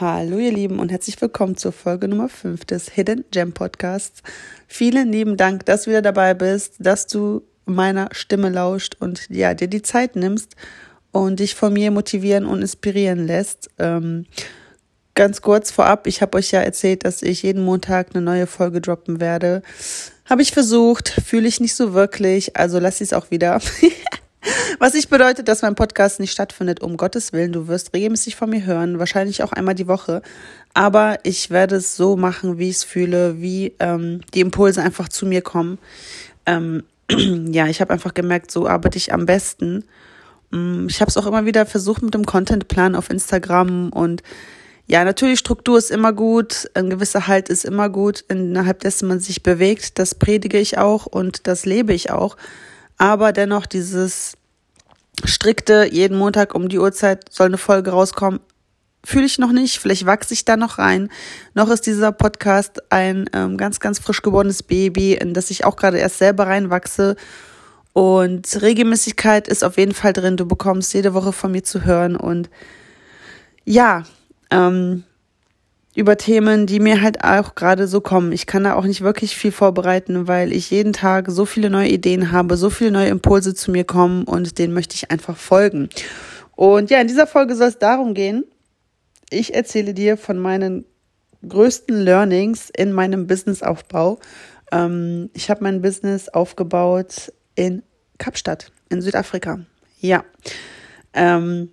Hallo 0.00 0.38
ihr 0.38 0.52
Lieben 0.52 0.78
und 0.78 0.92
herzlich 0.92 1.20
willkommen 1.20 1.56
zur 1.56 1.72
Folge 1.72 2.06
Nummer 2.06 2.28
5 2.28 2.64
des 2.66 2.88
Hidden 2.88 3.24
Gem 3.32 3.52
Podcasts. 3.52 4.22
Vielen 4.68 5.10
lieben 5.10 5.36
Dank, 5.36 5.66
dass 5.66 5.82
du 5.82 5.90
wieder 5.90 6.02
dabei 6.02 6.34
bist, 6.34 6.74
dass 6.78 7.08
du 7.08 7.42
meiner 7.64 8.08
Stimme 8.12 8.48
lauscht 8.48 8.94
und 9.00 9.28
ja, 9.28 9.54
dir 9.54 9.66
die 9.66 9.82
Zeit 9.82 10.14
nimmst 10.14 10.54
und 11.10 11.40
dich 11.40 11.56
von 11.56 11.72
mir 11.72 11.90
motivieren 11.90 12.46
und 12.46 12.62
inspirieren 12.62 13.26
lässt. 13.26 13.70
Ähm, 13.80 14.26
ganz 15.16 15.42
kurz 15.42 15.72
vorab, 15.72 16.06
ich 16.06 16.22
habe 16.22 16.38
euch 16.38 16.52
ja 16.52 16.60
erzählt, 16.60 17.04
dass 17.04 17.20
ich 17.20 17.42
jeden 17.42 17.64
Montag 17.64 18.14
eine 18.14 18.22
neue 18.22 18.46
Folge 18.46 18.80
droppen 18.80 19.18
werde. 19.18 19.62
Habe 20.26 20.42
ich 20.42 20.52
versucht, 20.52 21.08
fühle 21.08 21.48
ich 21.48 21.58
nicht 21.58 21.74
so 21.74 21.92
wirklich, 21.92 22.56
also 22.56 22.78
lass 22.78 23.00
ich 23.00 23.08
es 23.08 23.12
auch 23.14 23.32
wieder. 23.32 23.60
Was 24.78 24.94
nicht 24.94 25.10
bedeutet, 25.10 25.48
dass 25.48 25.62
mein 25.62 25.74
Podcast 25.74 26.20
nicht 26.20 26.32
stattfindet, 26.32 26.80
um 26.80 26.96
Gottes 26.96 27.32
Willen. 27.32 27.52
Du 27.52 27.68
wirst 27.68 27.94
regelmäßig 27.94 28.36
von 28.36 28.50
mir 28.50 28.64
hören, 28.64 28.98
wahrscheinlich 28.98 29.42
auch 29.42 29.52
einmal 29.52 29.74
die 29.74 29.88
Woche. 29.88 30.22
Aber 30.74 31.18
ich 31.24 31.50
werde 31.50 31.76
es 31.76 31.96
so 31.96 32.16
machen, 32.16 32.58
wie 32.58 32.68
ich 32.68 32.76
es 32.76 32.84
fühle, 32.84 33.40
wie 33.40 33.74
ähm, 33.80 34.20
die 34.34 34.40
Impulse 34.40 34.82
einfach 34.82 35.08
zu 35.08 35.26
mir 35.26 35.42
kommen. 35.42 35.78
Ähm, 36.46 36.84
ja, 37.50 37.66
ich 37.66 37.80
habe 37.80 37.92
einfach 37.92 38.14
gemerkt, 38.14 38.50
so 38.50 38.68
arbeite 38.68 38.98
ich 38.98 39.12
am 39.12 39.26
besten. 39.26 39.84
Mm, 40.50 40.86
ich 40.88 41.00
habe 41.00 41.08
es 41.08 41.16
auch 41.16 41.26
immer 41.26 41.46
wieder 41.46 41.66
versucht 41.66 42.02
mit 42.02 42.14
dem 42.14 42.26
Contentplan 42.26 42.94
auf 42.94 43.10
Instagram 43.10 43.90
und 43.90 44.22
ja, 44.90 45.04
natürlich 45.04 45.38
Struktur 45.38 45.76
ist 45.76 45.90
immer 45.90 46.14
gut, 46.14 46.70
ein 46.72 46.88
gewisser 46.88 47.26
Halt 47.26 47.50
ist 47.50 47.66
immer 47.66 47.90
gut, 47.90 48.24
innerhalb 48.28 48.80
dessen 48.80 49.06
man 49.06 49.20
sich 49.20 49.42
bewegt. 49.42 49.98
Das 49.98 50.14
predige 50.14 50.58
ich 50.58 50.78
auch 50.78 51.04
und 51.04 51.46
das 51.46 51.66
lebe 51.66 51.92
ich 51.92 52.10
auch. 52.10 52.38
Aber 52.96 53.32
dennoch 53.34 53.66
dieses 53.66 54.37
strikte, 55.24 55.88
jeden 55.90 56.16
Montag 56.16 56.54
um 56.54 56.68
die 56.68 56.78
Uhrzeit 56.78 57.32
soll 57.32 57.46
eine 57.46 57.58
Folge 57.58 57.90
rauskommen, 57.90 58.40
fühle 59.04 59.26
ich 59.26 59.38
noch 59.38 59.52
nicht. 59.52 59.78
Vielleicht 59.78 60.06
wachse 60.06 60.34
ich 60.34 60.44
da 60.44 60.56
noch 60.56 60.78
rein. 60.78 61.10
Noch 61.54 61.70
ist 61.70 61.86
dieser 61.86 62.12
Podcast 62.12 62.82
ein 62.90 63.28
ähm, 63.32 63.56
ganz, 63.56 63.80
ganz 63.80 63.98
frisch 63.98 64.22
geborenes 64.22 64.62
Baby, 64.62 65.14
in 65.14 65.34
das 65.34 65.50
ich 65.50 65.64
auch 65.64 65.76
gerade 65.76 65.98
erst 65.98 66.18
selber 66.18 66.46
reinwachse. 66.46 67.16
Und 67.92 68.60
Regelmäßigkeit 68.60 69.48
ist 69.48 69.64
auf 69.64 69.76
jeden 69.76 69.94
Fall 69.94 70.12
drin. 70.12 70.36
Du 70.36 70.46
bekommst 70.46 70.94
jede 70.94 71.14
Woche 71.14 71.32
von 71.32 71.52
mir 71.52 71.64
zu 71.64 71.84
hören. 71.84 72.16
Und 72.16 72.50
ja, 73.64 74.04
ähm, 74.50 75.04
über 75.98 76.16
Themen, 76.16 76.66
die 76.66 76.78
mir 76.78 77.02
halt 77.02 77.24
auch 77.24 77.56
gerade 77.56 77.88
so 77.88 78.00
kommen. 78.00 78.30
Ich 78.30 78.46
kann 78.46 78.62
da 78.62 78.74
auch 78.74 78.84
nicht 78.84 79.00
wirklich 79.00 79.36
viel 79.36 79.50
vorbereiten, 79.50 80.28
weil 80.28 80.52
ich 80.52 80.70
jeden 80.70 80.92
Tag 80.92 81.26
so 81.28 81.44
viele 81.44 81.70
neue 81.70 81.88
Ideen 81.88 82.30
habe, 82.30 82.56
so 82.56 82.70
viele 82.70 82.92
neue 82.92 83.08
Impulse 83.08 83.52
zu 83.52 83.72
mir 83.72 83.82
kommen 83.82 84.22
und 84.22 84.60
denen 84.60 84.72
möchte 84.72 84.94
ich 84.94 85.10
einfach 85.10 85.36
folgen. 85.36 85.88
Und 86.54 86.90
ja, 86.90 87.00
in 87.00 87.08
dieser 87.08 87.26
Folge 87.26 87.56
soll 87.56 87.66
es 87.66 87.80
darum 87.80 88.14
gehen, 88.14 88.44
ich 89.30 89.56
erzähle 89.56 89.92
dir 89.92 90.16
von 90.16 90.38
meinen 90.38 90.84
größten 91.46 91.96
Learnings 91.96 92.70
in 92.70 92.92
meinem 92.92 93.26
Businessaufbau. 93.26 94.20
Ähm, 94.70 95.30
ich 95.34 95.50
habe 95.50 95.64
mein 95.64 95.82
Business 95.82 96.28
aufgebaut 96.28 97.32
in 97.56 97.82
Kapstadt, 98.18 98.70
in 98.88 99.02
Südafrika. 99.02 99.66
Ja. 99.98 100.24
Ähm, 101.12 101.70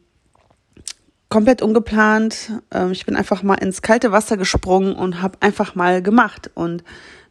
komplett 1.35 1.61
ungeplant. 1.61 2.53
Ähm, 2.71 2.93
ich 2.93 3.05
bin 3.05 3.17
einfach 3.17 3.43
mal 3.43 3.55
ins 3.55 3.81
kalte 3.81 4.13
Wasser 4.13 4.37
gesprungen 4.37 4.95
und 4.95 5.21
habe 5.21 5.41
einfach 5.41 5.75
mal 5.75 6.01
gemacht. 6.01 6.49
Und 6.53 6.81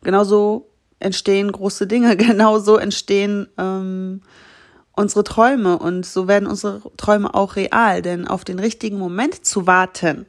genauso 0.03 0.69
entstehen 0.99 1.51
große 1.51 1.87
Dinge, 1.87 2.15
genauso 2.19 2.77
entstehen 2.77 3.49
ähm, 3.57 4.21
unsere 4.93 5.25
Träume 5.25 5.79
und 5.79 6.05
so 6.05 6.29
werden 6.29 6.47
unsere 6.47 6.83
Träume 6.99 7.33
auch 7.33 7.57
real. 7.57 8.03
Denn 8.03 8.29
auf 8.29 8.45
den 8.45 8.59
richtigen 8.59 8.99
Moment 8.99 9.47
zu 9.47 9.67
warten, 9.67 10.27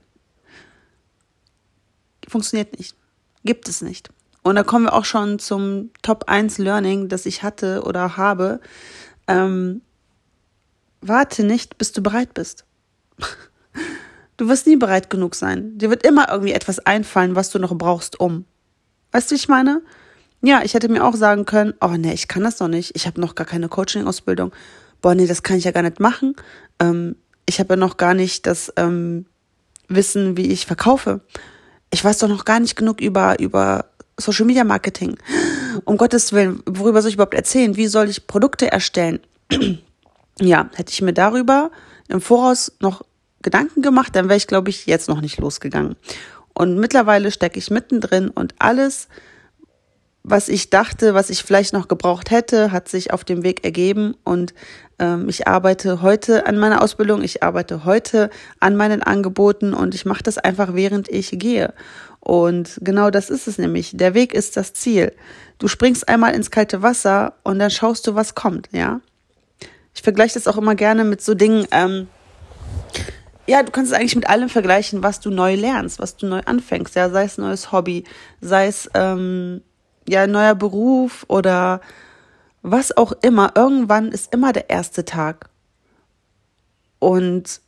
funktioniert 2.30 2.80
nicht. 2.80 2.96
Gibt 3.44 3.68
es 3.68 3.82
nicht. 3.82 4.10
Und 4.42 4.56
da 4.56 4.64
kommen 4.64 4.86
wir 4.86 4.94
auch 4.94 5.04
schon 5.04 5.38
zum 5.38 5.90
Top 6.02 6.30
1 6.30 6.60
Learning, 6.60 7.10
das 7.10 7.26
ich 7.26 7.44
hatte 7.44 7.84
oder 7.84 8.16
habe. 8.16 8.62
Ähm, 9.28 9.82
warte 11.02 11.44
nicht, 11.44 11.78
bis 11.78 11.92
du 11.92 12.02
bereit 12.02 12.34
bist. 12.34 12.64
Du 14.38 14.48
wirst 14.50 14.68
nie 14.68 14.76
bereit 14.76 15.10
genug 15.10 15.36
sein. 15.36 15.78
Dir 15.78 15.90
wird 15.90 16.06
immer 16.06 16.30
irgendwie 16.30 16.54
etwas 16.54 16.80
einfallen, 16.80 17.36
was 17.36 17.50
du 17.50 17.60
noch 17.60 17.76
brauchst, 17.78 18.20
um. 18.20 18.46
Weißt 19.12 19.32
du, 19.32 19.36
wie 19.36 19.40
ich 19.40 19.48
meine? 19.48 19.82
Ja, 20.42 20.62
ich 20.64 20.74
hätte 20.74 20.90
mir 20.90 21.04
auch 21.04 21.16
sagen 21.16 21.46
können, 21.46 21.74
oh 21.82 21.96
nee, 21.98 22.14
ich 22.14 22.28
kann 22.28 22.44
das 22.44 22.60
noch 22.60 22.68
nicht. 22.68 22.92
Ich 22.96 23.08
habe 23.08 23.22
noch 23.22 23.36
gar 23.36 23.48
keine 23.48 23.70
Coaching-Ausbildung. 23.70 24.52
Boah, 25.02 25.16
nee, 25.16 25.28
das 25.28 25.44
kann 25.44 25.58
ich 25.58 25.64
ja 25.64 25.72
gar 25.72 25.84
nicht 25.84 26.00
machen. 26.00 26.36
Ähm, 26.80 27.16
ich 27.46 27.60
habe 27.60 27.74
ja 27.74 27.78
noch 27.78 27.98
gar 27.98 28.14
nicht 28.14 28.46
das 28.46 28.74
ähm, 28.76 29.26
Wissen, 29.88 30.36
wie 30.36 30.52
ich 30.52 30.66
verkaufe. 30.66 31.22
Ich 31.92 32.04
weiß 32.04 32.18
doch 32.20 32.28
noch 32.28 32.46
gar 32.46 32.60
nicht 32.60 32.76
genug 32.76 33.00
über, 33.00 33.40
über 33.40 33.86
Social 34.18 34.46
Media 34.46 34.64
Marketing. 34.64 35.18
Um 35.86 35.98
Gottes 35.98 36.34
Willen, 36.34 36.62
worüber 36.66 37.02
soll 37.02 37.10
ich 37.10 37.16
überhaupt 37.16 37.34
erzählen? 37.34 37.76
Wie 37.76 37.88
soll 37.88 38.10
ich 38.10 38.28
Produkte 38.28 38.72
erstellen? 38.72 39.20
ja, 40.40 40.70
hätte 40.76 40.92
ich 40.92 41.02
mir 41.02 41.14
darüber 41.14 41.72
im 42.08 42.22
Voraus 42.22 42.74
noch 42.80 43.04
Gedanken 43.46 43.82
gemacht, 43.82 44.14
dann 44.16 44.28
wäre 44.28 44.36
ich, 44.36 44.48
glaube 44.48 44.70
ich, 44.70 44.88
jetzt 44.88 45.08
noch 45.08 45.22
nicht 45.22 45.40
losgegangen. 45.40 45.96
Und 46.54 46.78
mittlerweile 46.78 47.32
stecke 47.32 47.60
ich 47.60 47.70
mittendrin 47.70 48.30
und 48.30 48.56
alles, 48.60 49.08
was 50.24 50.50
ich 50.50 50.72
dachte, 50.72 51.14
was 51.14 51.30
ich 51.30 51.44
vielleicht 51.44 51.72
noch 51.72 51.88
gebraucht 51.88 52.32
hätte, 52.32 52.72
hat 52.72 52.90
sich 52.90 53.14
auf 53.14 53.24
dem 53.24 53.44
Weg 53.44 53.64
ergeben 53.64 54.16
und 54.24 54.56
ähm, 54.98 55.30
ich 55.30 55.48
arbeite 55.48 56.02
heute 56.02 56.48
an 56.48 56.58
meiner 56.58 56.82
Ausbildung, 56.82 57.22
ich 57.22 57.44
arbeite 57.44 57.86
heute 57.86 58.32
an 58.60 58.76
meinen 58.76 59.04
Angeboten 59.04 59.74
und 59.74 59.94
ich 59.94 60.06
mache 60.06 60.24
das 60.24 60.40
einfach, 60.40 60.74
während 60.74 61.08
ich 61.10 61.32
gehe. 61.38 61.74
Und 62.20 62.80
genau 62.82 63.12
das 63.12 63.30
ist 63.30 63.48
es 63.48 63.60
nämlich. 63.60 63.92
Der 63.96 64.16
Weg 64.16 64.34
ist 64.34 64.58
das 64.58 64.74
Ziel. 64.74 65.14
Du 65.60 65.68
springst 65.68 66.10
einmal 66.10 66.34
ins 66.34 66.50
kalte 66.50 66.82
Wasser 66.82 67.34
und 67.44 67.60
dann 67.60 67.70
schaust 67.70 68.08
du, 68.08 68.16
was 68.16 68.34
kommt, 68.34 68.70
ja. 68.72 69.02
Ich 69.94 70.02
vergleiche 70.02 70.34
das 70.34 70.48
auch 70.48 70.58
immer 70.58 70.74
gerne 70.74 71.04
mit 71.04 71.22
so 71.22 71.36
Dingen, 71.36 71.68
ähm, 71.72 72.08
ja, 73.48 73.64
du 73.64 73.72
kannst 73.72 73.92
es 73.92 73.98
eigentlich 73.98 74.16
mit 74.16 74.30
allem 74.30 74.50
vergleichen, 74.50 75.04
was 75.04 75.20
du 75.20 75.30
neu 75.30 75.56
lernst, 75.56 76.00
was 76.00 76.18
du 76.18 76.28
neu 76.28 76.42
anfängst, 76.46 76.96
ja, 76.96 77.10
sei 77.10 77.24
es 77.26 77.38
neues 77.38 77.72
Hobby, 77.72 78.04
sei 78.42 78.68
es 78.68 78.90
ähm, 78.94 79.62
ja 80.08 80.24
ein 80.24 80.32
neuer 80.32 80.56
Beruf 80.56 81.26
oder 81.28 81.82
was 82.62 82.96
auch 82.98 83.14
immer. 83.22 83.54
Irgendwann 83.56 84.12
ist 84.12 84.34
immer 84.34 84.52
der 84.52 84.70
erste 84.70 85.06
Tag. 85.06 85.50
Und 87.00 87.62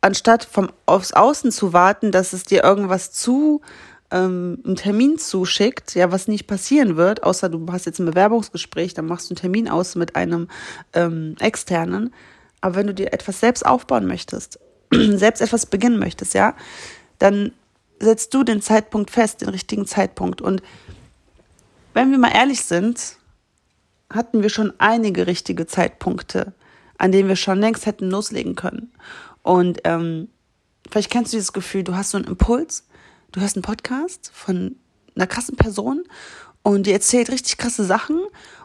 anstatt 0.00 0.44
vom 0.44 0.70
aufs 0.86 1.12
Außen 1.12 1.50
zu 1.50 1.72
warten, 1.72 2.12
dass 2.12 2.32
es 2.32 2.44
dir 2.44 2.62
irgendwas 2.62 3.12
zu 3.12 3.60
ähm, 4.12 4.62
einen 4.64 4.76
Termin 4.76 5.18
zuschickt, 5.18 5.94
ja, 5.94 6.12
was 6.12 6.28
nicht 6.28 6.46
passieren 6.46 6.96
wird, 6.96 7.22
außer 7.22 7.48
du 7.48 7.66
hast 7.70 7.86
jetzt 7.86 7.98
ein 7.98 8.06
Bewerbungsgespräch, 8.06 8.94
dann 8.94 9.06
machst 9.06 9.28
du 9.28 9.34
einen 9.34 9.40
Termin 9.40 9.68
aus 9.68 9.94
mit 9.94 10.16
einem 10.16 10.48
ähm, 10.92 11.36
externen, 11.40 12.12
aber 12.60 12.74
wenn 12.76 12.86
du 12.86 12.94
dir 12.94 13.12
etwas 13.12 13.40
selbst 13.40 13.64
aufbauen 13.64 14.06
möchtest, 14.06 14.58
selbst 14.92 15.40
etwas 15.40 15.66
beginnen 15.66 15.98
möchtest, 15.98 16.34
ja, 16.34 16.54
dann 17.18 17.52
setzt 18.00 18.32
du 18.34 18.42
den 18.44 18.62
Zeitpunkt 18.62 19.10
fest, 19.10 19.42
den 19.42 19.50
richtigen 19.50 19.86
Zeitpunkt. 19.86 20.40
Und 20.40 20.62
wenn 21.94 22.10
wir 22.10 22.18
mal 22.18 22.34
ehrlich 22.34 22.62
sind, 22.62 23.16
hatten 24.12 24.42
wir 24.42 24.50
schon 24.50 24.72
einige 24.78 25.26
richtige 25.26 25.66
Zeitpunkte, 25.66 26.52
an 26.98 27.12
denen 27.12 27.28
wir 27.28 27.36
schon 27.36 27.60
längst 27.60 27.86
hätten 27.86 28.10
loslegen 28.10 28.56
können. 28.56 28.92
Und 29.42 29.80
ähm, 29.84 30.28
vielleicht 30.90 31.10
kennst 31.10 31.32
du 31.32 31.36
dieses 31.36 31.52
Gefühl, 31.52 31.84
du 31.84 31.94
hast 31.94 32.10
so 32.10 32.18
einen 32.18 32.26
Impuls, 32.26 32.86
du 33.32 33.40
hörst 33.40 33.56
einen 33.56 33.62
Podcast 33.62 34.30
von 34.34 34.76
einer 35.14 35.26
krassen 35.26 35.56
Person 35.56 36.04
und 36.62 36.86
die 36.86 36.92
erzählt 36.92 37.30
richtig 37.30 37.58
krasse 37.58 37.84
Sachen 37.84 38.20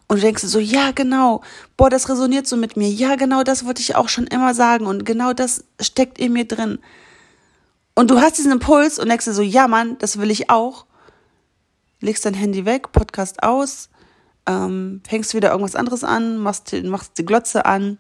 und 0.08 0.18
du 0.18 0.22
denkst 0.22 0.44
so, 0.44 0.60
ja, 0.60 0.92
genau, 0.92 1.42
boah, 1.78 1.90
das 1.90 2.10
resoniert 2.10 2.48
so 2.48 2.58
mit 2.58 2.78
mir. 2.78 2.90
Ja, 2.90 3.16
genau, 3.16 3.44
das 3.44 3.66
wollte 3.66 3.82
ich 3.82 3.96
auch 3.96 4.10
schon 4.10 4.28
immer 4.28 4.54
sagen 4.54 4.86
und 4.86 5.06
genau 5.06 5.34
das 5.34 5.64
steckt 5.80 6.20
in 6.20 6.34
mir 6.34 6.46
drin. 6.46 6.80
Und 7.96 8.12
du 8.12 8.20
hast 8.20 8.38
diesen 8.38 8.52
Impuls 8.52 9.00
und 9.00 9.10
denkst 9.10 9.26
dir 9.26 9.34
so, 9.34 9.42
ja, 9.42 9.68
Mann, 9.68 9.98
das 10.00 10.20
will 10.20 10.30
ich 10.30 10.50
auch. 10.50 10.86
Legst 12.02 12.26
dein 12.26 12.34
Handy 12.34 12.66
weg, 12.66 12.92
Podcast 12.92 13.42
aus, 13.42 13.90
ähm, 14.46 15.02
fängst 15.08 15.34
wieder 15.34 15.50
irgendwas 15.50 15.76
anderes 15.76 16.04
an, 16.04 16.38
machst, 16.38 16.74
machst 16.84 17.18
die 17.18 17.26
Glotze 17.26 17.66
an, 17.66 17.98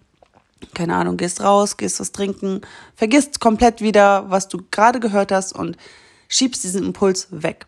keine 0.73 0.95
Ahnung, 0.95 1.17
gehst 1.17 1.41
raus, 1.41 1.77
gehst 1.77 1.99
was 1.99 2.11
trinken, 2.11 2.61
vergisst 2.95 3.39
komplett 3.39 3.81
wieder, 3.81 4.29
was 4.29 4.47
du 4.47 4.59
gerade 4.69 4.99
gehört 4.99 5.31
hast 5.31 5.53
und 5.53 5.77
schiebst 6.27 6.63
diesen 6.63 6.83
Impuls 6.83 7.27
weg. 7.31 7.65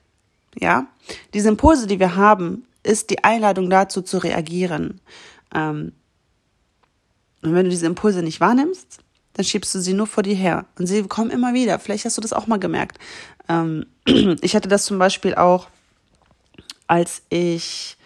Ja? 0.60 0.88
Diese 1.34 1.50
Impulse, 1.50 1.88
die 1.88 2.00
wir 2.00 2.16
haben, 2.16 2.68
ist 2.88 3.10
die 3.10 3.24
Einladung 3.24 3.70
dazu 3.70 4.02
zu 4.02 4.18
reagieren. 4.18 5.02
Ähm, 5.54 5.94
und 7.42 7.54
wenn 7.54 7.66
du 7.66 7.70
diese 7.70 7.86
Impulse 7.86 8.24
nicht 8.24 8.42
wahrnimmst, 8.42 9.00
dann 9.34 9.46
schiebst 9.46 9.74
du 9.76 9.80
sie 9.80 9.94
nur 9.94 10.08
vor 10.08 10.24
dir 10.24 10.36
her. 10.36 10.66
Und 10.80 10.88
sie 10.88 11.04
kommen 11.04 11.30
immer 11.30 11.54
wieder. 11.54 11.80
Vielleicht 11.80 12.06
hast 12.06 12.18
du 12.18 12.22
das 12.22 12.34
auch 12.34 12.48
mal 12.48 12.60
gemerkt. 12.60 12.98
Ähm, 13.48 13.86
ich 14.42 14.56
hatte 14.56 14.68
das 14.68 14.86
zum 14.86 14.98
Beispiel 14.98 15.36
auch, 15.36 15.68
als 16.88 17.22
ich 17.30 17.98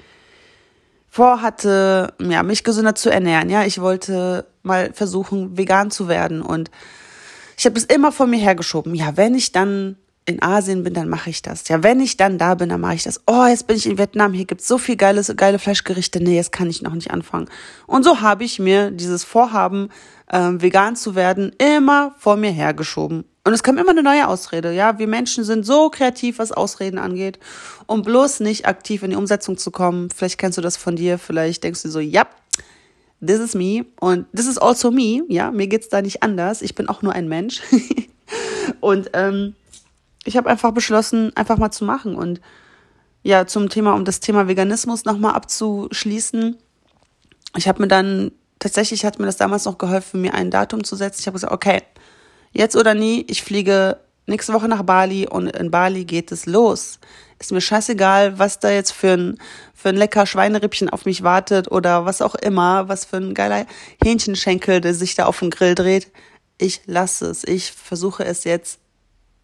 vorhatte, 1.10 2.14
ja, 2.20 2.44
mich 2.44 2.64
gesünder 2.64 2.96
zu 2.96 3.10
ernähren. 3.10 3.50
Ja, 3.50 3.66
ich 3.66 3.80
wollte 3.80 4.46
mal 4.64 4.94
versuchen, 4.94 5.58
vegan 5.58 5.92
zu 5.92 6.08
werden 6.08 6.42
und 6.42 6.72
ich 7.58 7.66
habe 7.66 7.76
das 7.76 7.84
immer 7.84 8.12
vor 8.12 8.28
mir 8.28 8.40
hergeschoben. 8.40 8.96
Ja, 8.96 9.18
wenn 9.18 9.36
ich 9.36 9.52
dann 9.52 9.98
in 10.26 10.42
Asien 10.42 10.84
bin, 10.84 10.94
dann 10.94 11.10
mache 11.10 11.30
ich 11.30 11.42
das. 11.42 11.68
Ja, 11.68 11.82
wenn 11.84 12.00
ich 12.00 12.16
dann 12.16 12.38
da 12.38 12.56
bin, 12.56 12.70
dann 12.70 12.82
mache 12.82 12.96
ich 12.96 13.04
das. 13.04 13.22
Oh, 13.26 13.46
jetzt 13.46 13.68
bin 13.68 13.78
ich 13.78 13.88
in 13.88 13.98
Vietnam, 13.98 14.34
hier 14.34 14.46
gibt's 14.46 14.68
so 14.68 14.78
viel 14.78 14.96
geile, 14.96 15.24
geile 15.36 15.58
Fleischgerichte. 15.58 16.22
Nee, 16.22 16.36
jetzt 16.36 16.52
kann 16.52 16.70
ich 16.70 16.82
noch 16.82 16.94
nicht 16.94 17.12
anfangen. 17.12 17.48
Und 17.88 18.04
so 18.04 18.22
habe 18.22 18.44
ich 18.44 18.60
mir 18.60 18.92
dieses 18.92 19.24
Vorhaben, 19.24 19.90
ähm, 20.32 20.62
vegan 20.62 20.96
zu 20.96 21.16
werden, 21.16 21.52
immer 21.58 22.16
vor 22.20 22.38
mir 22.38 22.52
hergeschoben. 22.52 23.26
Und 23.44 23.54
es 23.54 23.64
kam 23.64 23.80
immer 23.80 23.90
eine 23.90 24.04
neue 24.04 24.28
Ausrede. 24.28 24.72
Ja, 24.72 25.00
wir 25.00 25.08
Menschen 25.08 25.44
sind 25.44 25.66
so 25.66 25.90
kreativ, 25.90 26.38
was 26.38 26.52
Ausreden 26.52 27.00
angeht, 27.00 27.40
um 27.88 28.04
bloß 28.04 28.42
nicht 28.42 28.68
aktiv 28.68 29.02
in 29.02 29.10
die 29.10 29.16
Umsetzung 29.16 29.58
zu 29.58 29.72
kommen. 29.72 30.10
Vielleicht 30.16 30.38
kennst 30.38 30.60
du 30.60 30.62
das 30.62 30.78
von 30.78 30.96
dir, 30.96 31.18
vielleicht 31.18 31.64
denkst 31.64 31.82
du 31.82 31.90
so, 31.90 32.00
ja, 32.00 32.28
this 33.26 33.40
is 33.40 33.56
me 33.56 33.86
und 34.00 34.28
this 34.36 34.48
is 34.48 34.60
also 34.60 34.92
me. 34.92 35.24
Ja, 35.28 35.50
mir 35.50 35.68
geht's 35.68 35.90
da 35.90 36.04
nicht 36.04 36.22
anders. 36.22 36.62
Ich 36.62 36.76
bin 36.76 36.88
auch 36.88 37.02
nur 37.02 37.14
ein 37.14 37.28
Mensch. 37.28 37.62
und 38.80 39.10
ähm, 39.14 39.56
ich 40.26 40.38
habe 40.38 40.50
einfach 40.50 40.72
beschlossen, 40.72 41.36
einfach 41.36 41.58
mal 41.58 41.72
zu 41.72 41.86
machen. 41.86 42.16
Und 42.16 42.42
ja, 43.24 43.46
zum 43.46 43.70
Thema, 43.70 43.94
um 43.94 44.06
das 44.06 44.20
Thema 44.20 44.48
Veganismus 44.48 45.06
nochmal 45.06 45.34
abzuschließen. 45.34 46.58
Ich 47.58 47.68
habe 47.68 47.82
mir 47.82 47.88
dann, 47.88 48.32
tatsächlich 48.60 49.06
hat 49.06 49.20
mir 49.20 49.26
das 49.26 49.38
damals 49.38 49.66
noch 49.66 49.78
geholfen, 49.78 50.22
mir 50.22 50.34
ein 50.34 50.52
Datum 50.52 50.84
zu 50.84 50.96
setzen. 50.96 51.22
Ich 51.22 51.28
habe 51.28 51.36
gesagt, 51.36 51.54
okay, 51.54 51.82
jetzt 52.52 52.76
oder 52.76 52.94
nie, 52.94 53.26
ich 53.28 53.44
fliege 53.44 53.98
nächste 54.28 54.54
Woche 54.54 54.68
nach 54.68 54.84
Bali 54.84 55.28
und 55.28 55.56
in 55.56 55.72
Bali 55.72 56.06
geht 56.06 56.32
es 56.32 56.46
los. 56.46 57.00
Ist 57.40 57.52
mir 57.52 57.62
scheißegal, 57.62 58.38
was 58.38 58.60
da 58.60 58.70
jetzt 58.70 58.92
für 58.92 59.14
ein, 59.14 59.38
für 59.74 59.90
ein 59.90 59.98
lecker 59.98 60.26
Schweinerippchen 60.26 60.90
auf 60.90 61.06
mich 61.06 61.24
wartet 61.24 61.72
oder 61.72 62.06
was 62.06 62.22
auch 62.22 62.36
immer, 62.36 62.88
was 62.88 63.06
für 63.06 63.18
ein 63.18 63.34
geiler 63.34 63.66
Hähnchenschenkel, 64.04 64.80
der 64.80 64.94
sich 64.94 65.16
da 65.16 65.26
auf 65.26 65.40
dem 65.40 65.50
Grill 65.50 65.76
dreht. 65.76 66.12
Ich 66.60 66.82
lasse 66.86 67.26
es. 67.26 67.44
Ich 67.44 67.72
versuche 67.72 68.24
es 68.24 68.44
jetzt 68.44 68.80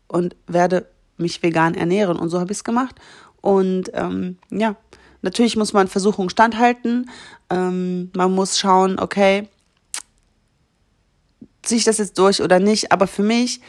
und 0.08 0.36
werde 0.48 0.88
mich 1.18 1.42
vegan 1.44 1.76
ernähren. 1.76 2.18
Und 2.18 2.30
so 2.30 2.40
habe 2.40 2.52
ich 2.52 2.60
es 2.60 2.64
gemacht. 2.64 2.96
Und 3.42 3.92
ähm, 3.94 4.38
ja, 4.50 4.76
natürlich 5.22 5.56
muss 5.56 5.74
man 5.74 5.88
Versuchungen 5.88 6.30
standhalten. 6.30 7.10
Ähm, 7.50 8.12
man 8.16 8.34
muss 8.34 8.58
schauen, 8.60 9.00
okay, 9.00 9.48
ziehe 11.64 11.80
ich 11.80 11.86
das 11.86 11.98
jetzt 11.98 12.18
durch 12.18 12.42
oder 12.42 12.60
nicht. 12.60 12.92
Aber 12.92 13.08
für 13.08 13.24
mich 13.24 13.62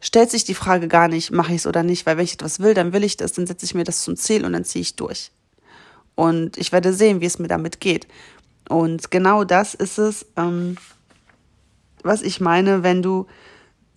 stellt 0.00 0.30
sich 0.30 0.44
die 0.44 0.54
Frage 0.54 0.88
gar 0.88 1.08
nicht, 1.08 1.30
mache 1.30 1.52
ich 1.52 1.58
es 1.58 1.66
oder 1.66 1.82
nicht, 1.82 2.04
weil 2.06 2.16
wenn 2.16 2.24
ich 2.24 2.34
etwas 2.34 2.60
will, 2.60 2.74
dann 2.74 2.92
will 2.92 3.04
ich 3.04 3.16
das, 3.16 3.32
dann 3.32 3.46
setze 3.46 3.64
ich 3.64 3.74
mir 3.74 3.84
das 3.84 4.02
zum 4.02 4.16
Ziel 4.16 4.44
und 4.44 4.52
dann 4.52 4.64
ziehe 4.64 4.82
ich 4.82 4.96
durch. 4.96 5.30
Und 6.14 6.58
ich 6.58 6.72
werde 6.72 6.92
sehen, 6.92 7.20
wie 7.20 7.26
es 7.26 7.38
mir 7.38 7.48
damit 7.48 7.80
geht. 7.80 8.06
Und 8.68 9.10
genau 9.10 9.44
das 9.44 9.74
ist 9.74 9.98
es, 9.98 10.26
ähm, 10.36 10.76
was 12.02 12.22
ich 12.22 12.40
meine, 12.40 12.82
wenn 12.82 13.02
du 13.02 13.26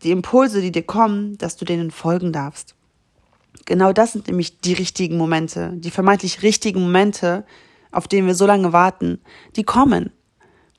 die 0.04 0.12
Impulse, 0.12 0.62
die 0.62 0.72
dir 0.72 0.84
kommen, 0.84 1.38
dass 1.38 1.58
du 1.58 1.66
denen 1.66 1.92
folgen 1.92 2.32
darfst. 2.32 2.76
Genau 3.66 3.92
das 3.92 4.14
sind 4.14 4.28
nämlich 4.28 4.60
die 4.62 4.74
richtigen 4.74 5.18
Momente, 5.18 5.74
die 5.76 5.92
vermeintlich 5.92 6.44
richtigen 6.44 6.82
Momente, 6.82 7.46
auf 7.92 8.08
denen 8.08 8.28
wir 8.28 8.36
so 8.36 8.46
lange 8.46 8.74
warten. 8.74 9.20
Die 9.56 9.64
kommen. 9.64 10.12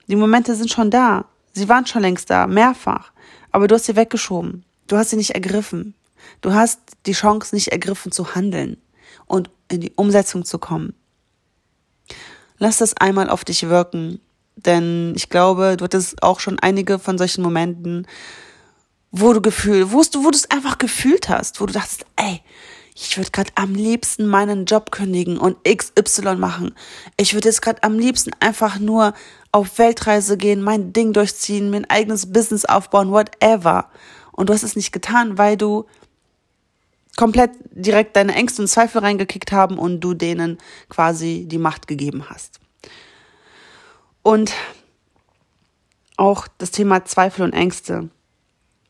Die 0.06 0.16
Momente 0.16 0.54
sind 0.54 0.70
schon 0.70 0.90
da. 0.90 1.26
Sie 1.52 1.68
waren 1.68 1.86
schon 1.86 2.02
längst 2.02 2.30
da, 2.30 2.46
mehrfach. 2.46 3.12
Aber 3.50 3.68
du 3.68 3.74
hast 3.74 3.86
sie 3.86 3.96
weggeschoben. 3.96 4.64
Du 4.86 4.96
hast 4.96 5.10
sie 5.10 5.16
nicht 5.16 5.34
ergriffen. 5.34 5.94
Du 6.40 6.52
hast 6.52 6.80
die 7.06 7.12
Chance 7.12 7.54
nicht 7.54 7.68
ergriffen 7.68 8.12
zu 8.12 8.34
handeln 8.34 8.78
und 9.26 9.50
in 9.68 9.80
die 9.80 9.92
Umsetzung 9.96 10.44
zu 10.44 10.58
kommen. 10.58 10.94
Lass 12.58 12.78
das 12.78 12.96
einmal 12.96 13.30
auf 13.30 13.44
dich 13.44 13.68
wirken, 13.68 14.20
denn 14.56 15.12
ich 15.14 15.28
glaube, 15.28 15.76
du 15.76 15.84
hattest 15.84 16.22
auch 16.22 16.40
schon 16.40 16.58
einige 16.58 16.98
von 16.98 17.18
solchen 17.18 17.42
Momenten, 17.42 18.06
wo 19.20 19.32
du 19.32 19.40
gefühlt, 19.40 19.92
wo 19.92 20.02
du, 20.02 20.24
wo 20.24 20.30
du 20.30 20.36
es 20.36 20.50
einfach 20.50 20.78
gefühlt 20.78 21.28
hast, 21.28 21.60
wo 21.60 21.66
du 21.66 21.72
dachtest, 21.72 22.04
ey, 22.16 22.42
ich 22.94 23.16
würde 23.16 23.30
gerade 23.30 23.52
am 23.54 23.74
liebsten 23.74 24.26
meinen 24.26 24.64
Job 24.64 24.90
kündigen 24.90 25.38
und 25.38 25.56
XY 25.64 26.34
machen. 26.34 26.74
Ich 27.16 27.32
würde 27.32 27.48
jetzt 27.48 27.62
gerade 27.62 27.82
am 27.84 27.98
liebsten 27.98 28.32
einfach 28.40 28.80
nur 28.80 29.14
auf 29.52 29.78
Weltreise 29.78 30.36
gehen, 30.36 30.62
mein 30.62 30.92
Ding 30.92 31.12
durchziehen, 31.12 31.70
mein 31.70 31.88
eigenes 31.88 32.32
Business 32.32 32.64
aufbauen, 32.64 33.12
whatever. 33.12 33.88
Und 34.32 34.48
du 34.48 34.52
hast 34.52 34.64
es 34.64 34.74
nicht 34.74 34.92
getan, 34.92 35.38
weil 35.38 35.56
du 35.56 35.86
komplett 37.16 37.52
direkt 37.70 38.16
deine 38.16 38.34
Ängste 38.34 38.62
und 38.62 38.68
Zweifel 38.68 39.00
reingekickt 39.00 39.52
haben 39.52 39.78
und 39.78 40.00
du 40.00 40.14
denen 40.14 40.58
quasi 40.88 41.44
die 41.46 41.58
Macht 41.58 41.86
gegeben 41.86 42.28
hast. 42.28 42.58
Und 44.22 44.52
auch 46.16 46.48
das 46.58 46.72
Thema 46.72 47.04
Zweifel 47.04 47.42
und 47.42 47.52
Ängste. 47.52 48.10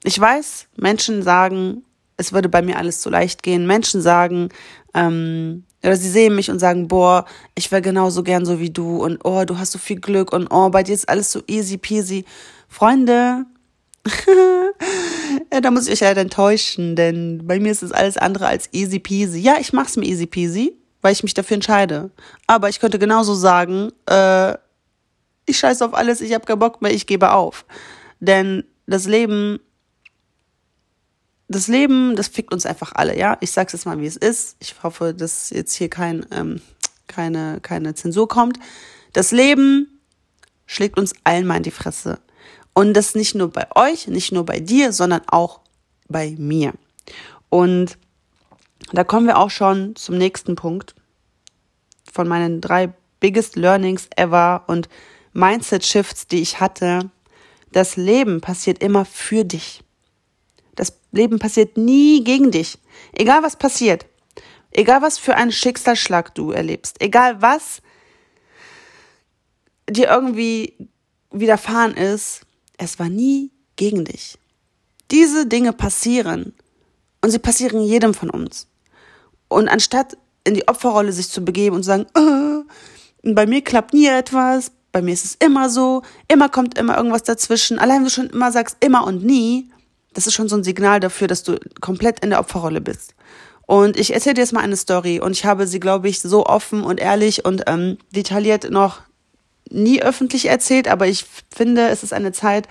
Ich 0.04 0.18
weiß, 0.18 0.68
Menschen 0.76 1.22
sagen, 1.22 1.84
es 2.16 2.32
würde 2.32 2.48
bei 2.48 2.62
mir 2.62 2.76
alles 2.76 3.00
zu 3.00 3.10
leicht 3.10 3.42
gehen. 3.42 3.66
Menschen 3.66 4.00
sagen, 4.00 4.50
ähm, 4.94 5.64
oder 5.82 5.96
sie 5.96 6.10
sehen 6.10 6.34
mich 6.34 6.50
und 6.50 6.58
sagen, 6.58 6.88
boah, 6.88 7.24
ich 7.54 7.70
wäre 7.70 7.82
genauso 7.82 8.22
gern 8.22 8.44
so 8.44 8.58
wie 8.58 8.70
du 8.70 9.02
und 9.02 9.24
oh, 9.24 9.44
du 9.44 9.58
hast 9.58 9.72
so 9.72 9.78
viel 9.78 10.00
Glück 10.00 10.32
und 10.32 10.48
oh, 10.50 10.70
bei 10.70 10.82
dir 10.82 10.94
ist 10.94 11.08
alles 11.08 11.30
so 11.30 11.40
easy 11.46 11.78
peasy. 11.78 12.24
Freunde, 12.68 13.46
da 15.62 15.70
muss 15.70 15.86
ich 15.86 15.92
euch 15.92 16.00
leider 16.00 16.20
enttäuschen, 16.20 16.96
denn 16.96 17.46
bei 17.46 17.60
mir 17.60 17.70
ist 17.70 17.82
es 17.82 17.92
alles 17.92 18.16
andere 18.16 18.46
als 18.48 18.68
easy 18.72 18.98
peasy. 18.98 19.38
Ja, 19.38 19.56
ich 19.60 19.72
mach's 19.72 19.96
mir 19.96 20.06
easy 20.06 20.26
peasy, 20.26 20.76
weil 21.00 21.12
ich 21.12 21.22
mich 21.22 21.34
dafür 21.34 21.54
entscheide. 21.56 22.10
Aber 22.48 22.68
ich 22.68 22.80
könnte 22.80 22.98
genauso 22.98 23.34
sagen, 23.34 23.92
äh, 24.06 24.54
ich 25.46 25.58
scheiße 25.58 25.84
auf 25.84 25.94
alles, 25.94 26.20
ich 26.20 26.34
habe 26.34 26.44
keinen 26.44 26.58
Bock 26.58 26.82
mehr, 26.82 26.92
ich 26.92 27.06
gebe 27.06 27.30
auf. 27.32 27.64
Denn 28.20 28.64
das 28.86 29.06
Leben 29.06 29.60
das 31.48 31.66
Leben, 31.66 32.14
das 32.14 32.28
fickt 32.28 32.52
uns 32.52 32.66
einfach 32.66 32.92
alle, 32.94 33.18
ja. 33.18 33.38
Ich 33.40 33.50
sag's 33.50 33.72
jetzt 33.72 33.86
mal, 33.86 34.00
wie 34.00 34.06
es 34.06 34.16
ist. 34.16 34.56
Ich 34.60 34.74
hoffe, 34.82 35.14
dass 35.14 35.50
jetzt 35.50 35.74
hier 35.74 35.88
kein, 35.88 36.26
ähm, 36.30 36.60
keine, 37.06 37.60
keine 37.60 37.94
Zensur 37.94 38.28
kommt. 38.28 38.58
Das 39.14 39.30
Leben 39.32 40.00
schlägt 40.66 40.98
uns 40.98 41.14
allen 41.24 41.46
mal 41.46 41.56
in 41.56 41.62
die 41.62 41.70
Fresse. 41.70 42.18
Und 42.74 42.94
das 42.94 43.14
nicht 43.14 43.34
nur 43.34 43.50
bei 43.50 43.66
euch, 43.74 44.06
nicht 44.06 44.30
nur 44.30 44.44
bei 44.44 44.60
dir, 44.60 44.92
sondern 44.92 45.22
auch 45.26 45.60
bei 46.06 46.36
mir. 46.38 46.74
Und 47.48 47.98
da 48.92 49.02
kommen 49.04 49.26
wir 49.26 49.38
auch 49.38 49.50
schon 49.50 49.96
zum 49.96 50.16
nächsten 50.18 50.54
Punkt 50.54 50.94
von 52.12 52.28
meinen 52.28 52.60
drei 52.60 52.92
biggest 53.20 53.56
learnings 53.56 54.08
ever 54.16 54.64
und 54.66 54.88
Mindset 55.32 55.84
Shifts, 55.84 56.26
die 56.26 56.40
ich 56.40 56.60
hatte. 56.60 57.10
Das 57.72 57.96
Leben 57.96 58.40
passiert 58.40 58.82
immer 58.82 59.04
für 59.04 59.44
dich. 59.44 59.82
Das 60.78 60.92
Leben 61.10 61.40
passiert 61.40 61.76
nie 61.76 62.22
gegen 62.22 62.52
dich. 62.52 62.78
Egal 63.12 63.42
was 63.42 63.56
passiert. 63.56 64.06
Egal 64.70 65.02
was 65.02 65.18
für 65.18 65.34
einen 65.34 65.50
Schicksalsschlag 65.50 66.36
du 66.36 66.52
erlebst. 66.52 67.02
Egal 67.02 67.42
was 67.42 67.82
dir 69.90 70.08
irgendwie 70.08 70.74
widerfahren 71.32 71.94
ist. 71.94 72.42
Es 72.76 73.00
war 73.00 73.08
nie 73.08 73.50
gegen 73.74 74.04
dich. 74.04 74.38
Diese 75.10 75.46
Dinge 75.46 75.72
passieren. 75.72 76.54
Und 77.22 77.32
sie 77.32 77.40
passieren 77.40 77.80
jedem 77.80 78.14
von 78.14 78.30
uns. 78.30 78.68
Und 79.48 79.68
anstatt 79.68 80.16
in 80.44 80.54
die 80.54 80.68
Opferrolle 80.68 81.10
sich 81.10 81.28
zu 81.28 81.44
begeben 81.44 81.74
und 81.74 81.82
zu 81.82 81.88
sagen, 81.88 82.06
äh, 82.14 83.32
bei 83.32 83.46
mir 83.46 83.62
klappt 83.64 83.94
nie 83.94 84.06
etwas, 84.06 84.70
bei 84.92 85.02
mir 85.02 85.12
ist 85.12 85.24
es 85.24 85.34
immer 85.34 85.68
so, 85.70 86.02
immer 86.28 86.48
kommt 86.48 86.78
immer 86.78 86.96
irgendwas 86.96 87.24
dazwischen, 87.24 87.80
allein 87.80 87.96
wenn 87.96 88.04
du 88.04 88.10
schon 88.10 88.30
immer 88.30 88.52
sagst, 88.52 88.76
immer 88.78 89.04
und 89.04 89.24
nie, 89.24 89.70
das 90.18 90.26
ist 90.26 90.34
schon 90.34 90.48
so 90.48 90.56
ein 90.56 90.64
Signal 90.64 90.98
dafür, 90.98 91.28
dass 91.28 91.44
du 91.44 91.60
komplett 91.80 92.24
in 92.24 92.30
der 92.30 92.40
Opferrolle 92.40 92.80
bist. 92.80 93.14
Und 93.66 93.96
ich 93.96 94.12
erzähle 94.12 94.34
dir 94.34 94.40
jetzt 94.40 94.52
mal 94.52 94.64
eine 94.64 94.76
Story 94.76 95.20
und 95.20 95.30
ich 95.30 95.44
habe 95.44 95.68
sie, 95.68 95.78
glaube 95.78 96.08
ich, 96.08 96.18
so 96.18 96.44
offen 96.44 96.82
und 96.82 96.98
ehrlich 96.98 97.44
und 97.44 97.62
ähm, 97.68 97.98
detailliert 98.10 98.68
noch 98.68 99.02
nie 99.70 100.02
öffentlich 100.02 100.46
erzählt, 100.46 100.88
aber 100.88 101.06
ich 101.06 101.24
finde, 101.54 101.86
es 101.86 102.02
ist 102.02 102.12
eine 102.12 102.32
Zeit, 102.32 102.66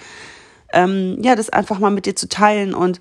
ähm, 0.73 1.19
ja, 1.21 1.37
das 1.37 1.49
einfach 1.49 1.79
mal 1.79 1.89
mit 1.89 2.05
dir 2.05 2.17
zu 2.17 2.27
teilen 2.27 2.73
und 2.73 2.99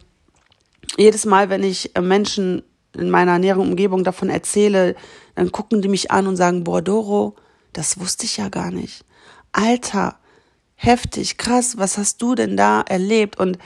jedes 0.97 1.25
Mal, 1.25 1.51
wenn 1.51 1.65
ich 1.65 1.97
äh, 1.97 2.01
Menschen 2.01 2.63
in 2.97 3.11
meiner 3.11 3.41
näheren 3.41 3.69
Umgebung 3.69 4.05
davon 4.05 4.31
erzähle, 4.31 4.95
dann 5.35 5.51
gucken 5.51 5.83
die 5.83 5.89
mich 5.89 6.13
an 6.13 6.29
und 6.29 6.37
sagen, 6.37 6.63
boah, 6.63 6.83
Doro, 6.83 7.35
das 7.73 7.99
wusste 7.99 8.27
ich 8.27 8.37
ja 8.37 8.49
gar 8.49 8.71
nicht. 8.71 9.05
Alter, 9.51 10.21
heftig, 10.77 11.37
krass, 11.37 11.79
was 11.79 11.99
hast 11.99 12.23
du 12.23 12.37
denn 12.37 12.57
da 12.57 12.83
erlebt? 12.83 13.41
Und 13.41 13.59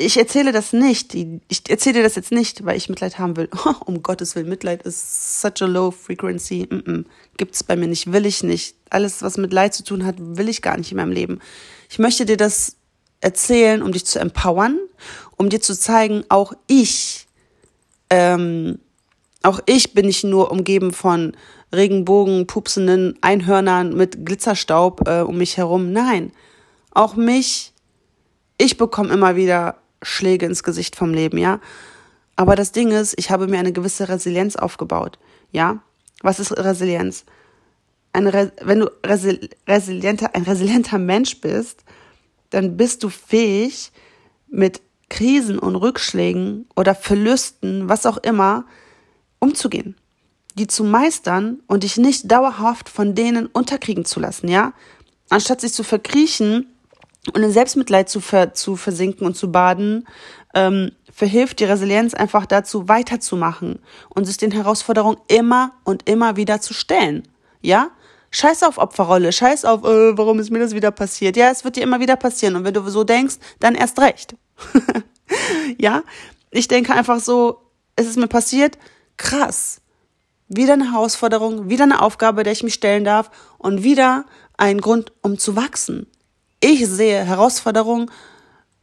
ich 0.00 0.16
erzähle 0.16 0.52
das 0.52 0.72
nicht. 0.72 1.14
Ich 1.14 1.68
erzähle 1.68 2.04
das 2.04 2.14
jetzt 2.14 2.30
nicht, 2.30 2.64
weil 2.64 2.76
ich 2.76 2.88
Mitleid 2.88 3.18
haben 3.18 3.36
will. 3.36 3.48
um 3.84 4.00
Gottes 4.02 4.36
Willen, 4.36 4.48
Mitleid 4.48 4.82
ist 4.84 5.42
such 5.42 5.60
a 5.60 5.66
low 5.66 5.90
frequency. 5.90 6.68
Mm 6.70 6.76
-mm. 6.76 7.04
Gibt's 7.36 7.64
bei 7.64 7.74
mir 7.74 7.88
nicht, 7.88 8.12
will 8.12 8.24
ich 8.24 8.44
nicht. 8.44 8.76
Alles, 8.90 9.22
was 9.22 9.36
mit 9.36 9.52
Leid 9.52 9.74
zu 9.74 9.82
tun 9.82 10.06
hat, 10.06 10.14
will 10.18 10.48
ich 10.48 10.62
gar 10.62 10.76
nicht 10.76 10.92
in 10.92 10.96
meinem 10.96 11.10
Leben. 11.10 11.40
Ich 11.90 11.98
möchte 11.98 12.24
dir 12.26 12.36
das 12.36 12.76
erzählen, 13.20 13.82
um 13.82 13.90
dich 13.90 14.06
zu 14.06 14.20
empowern, 14.20 14.78
um 15.36 15.48
dir 15.48 15.60
zu 15.60 15.76
zeigen, 15.76 16.24
auch 16.28 16.52
ich, 16.68 17.26
ähm, 18.08 18.78
auch 19.42 19.58
ich 19.66 19.94
bin 19.94 20.06
nicht 20.06 20.22
nur 20.22 20.52
umgeben 20.52 20.92
von 20.92 21.36
Regenbogen, 21.74 22.46
pupsenden 22.46 23.18
Einhörnern 23.20 23.96
mit 23.96 24.24
Glitzerstaub 24.24 25.08
äh, 25.08 25.20
um 25.22 25.38
mich 25.38 25.56
herum. 25.56 25.92
Nein, 25.92 26.32
auch 26.92 27.16
mich, 27.16 27.72
ich 28.58 28.76
bekomme 28.76 29.12
immer 29.12 29.34
wieder 29.34 29.76
Schläge 30.02 30.46
ins 30.46 30.62
Gesicht 30.62 30.96
vom 30.96 31.12
Leben, 31.12 31.38
ja. 31.38 31.60
Aber 32.36 32.54
das 32.54 32.72
Ding 32.72 32.90
ist, 32.92 33.14
ich 33.18 33.30
habe 33.30 33.48
mir 33.48 33.58
eine 33.58 33.72
gewisse 33.72 34.08
Resilienz 34.08 34.56
aufgebaut, 34.56 35.18
ja. 35.52 35.82
Was 36.22 36.40
ist 36.40 36.52
Resilienz? 36.52 37.24
Eine, 38.12 38.52
wenn 38.62 38.80
du 38.80 38.90
resilienter, 39.04 40.34
ein 40.34 40.42
resilienter 40.42 40.98
Mensch 40.98 41.40
bist, 41.40 41.84
dann 42.50 42.76
bist 42.76 43.02
du 43.02 43.08
fähig, 43.08 43.92
mit 44.50 44.80
Krisen 45.10 45.58
und 45.58 45.76
Rückschlägen 45.76 46.66
oder 46.76 46.94
Verlusten, 46.94 47.88
was 47.88 48.06
auch 48.06 48.18
immer, 48.18 48.64
umzugehen, 49.38 49.96
die 50.56 50.66
zu 50.66 50.84
meistern 50.84 51.60
und 51.66 51.82
dich 51.82 51.96
nicht 51.96 52.30
dauerhaft 52.30 52.88
von 52.88 53.14
denen 53.14 53.46
unterkriegen 53.46 54.04
zu 54.04 54.20
lassen, 54.20 54.48
ja? 54.48 54.72
Anstatt 55.30 55.60
sich 55.60 55.72
zu 55.72 55.84
verkriechen 55.84 56.66
und 57.30 57.42
in 57.42 57.52
Selbstmitleid 57.52 58.08
zu, 58.08 58.20
ver 58.20 58.54
zu 58.54 58.76
versinken 58.76 59.26
und 59.26 59.36
zu 59.36 59.50
baden, 59.50 60.06
ähm, 60.54 60.92
verhilft 61.12 61.60
die 61.60 61.64
Resilienz 61.64 62.14
einfach 62.14 62.46
dazu, 62.46 62.88
weiterzumachen 62.88 63.80
und 64.08 64.24
sich 64.24 64.36
den 64.36 64.50
Herausforderungen 64.50 65.18
immer 65.28 65.72
und 65.84 66.08
immer 66.08 66.36
wieder 66.36 66.60
zu 66.60 66.74
stellen, 66.74 67.26
ja? 67.60 67.90
Scheiß 68.30 68.62
auf 68.62 68.76
Opferrolle, 68.76 69.32
scheiß 69.32 69.64
auf, 69.64 69.84
äh, 69.84 70.16
warum 70.18 70.38
ist 70.38 70.50
mir 70.50 70.58
das 70.58 70.74
wieder 70.74 70.90
passiert? 70.90 71.36
Ja, 71.36 71.48
es 71.50 71.64
wird 71.64 71.76
dir 71.76 71.82
immer 71.82 71.98
wieder 71.98 72.16
passieren. 72.16 72.56
Und 72.56 72.64
wenn 72.64 72.74
du 72.74 72.86
so 72.90 73.02
denkst, 73.02 73.36
dann 73.58 73.74
erst 73.74 73.98
recht. 74.00 74.36
ja, 75.78 76.02
ich 76.50 76.68
denke 76.68 76.92
einfach 76.92 77.20
so, 77.20 77.62
es 77.96 78.06
ist 78.06 78.18
mir 78.18 78.28
passiert, 78.28 78.76
krass. 79.16 79.80
Wieder 80.48 80.74
eine 80.74 80.92
Herausforderung, 80.92 81.70
wieder 81.70 81.84
eine 81.84 82.02
Aufgabe, 82.02 82.42
der 82.42 82.52
ich 82.52 82.62
mich 82.62 82.74
stellen 82.74 83.04
darf 83.04 83.30
und 83.56 83.82
wieder 83.82 84.26
ein 84.58 84.80
Grund, 84.80 85.12
um 85.22 85.38
zu 85.38 85.56
wachsen. 85.56 86.06
Ich 86.60 86.86
sehe 86.86 87.24
Herausforderungen, 87.24 88.10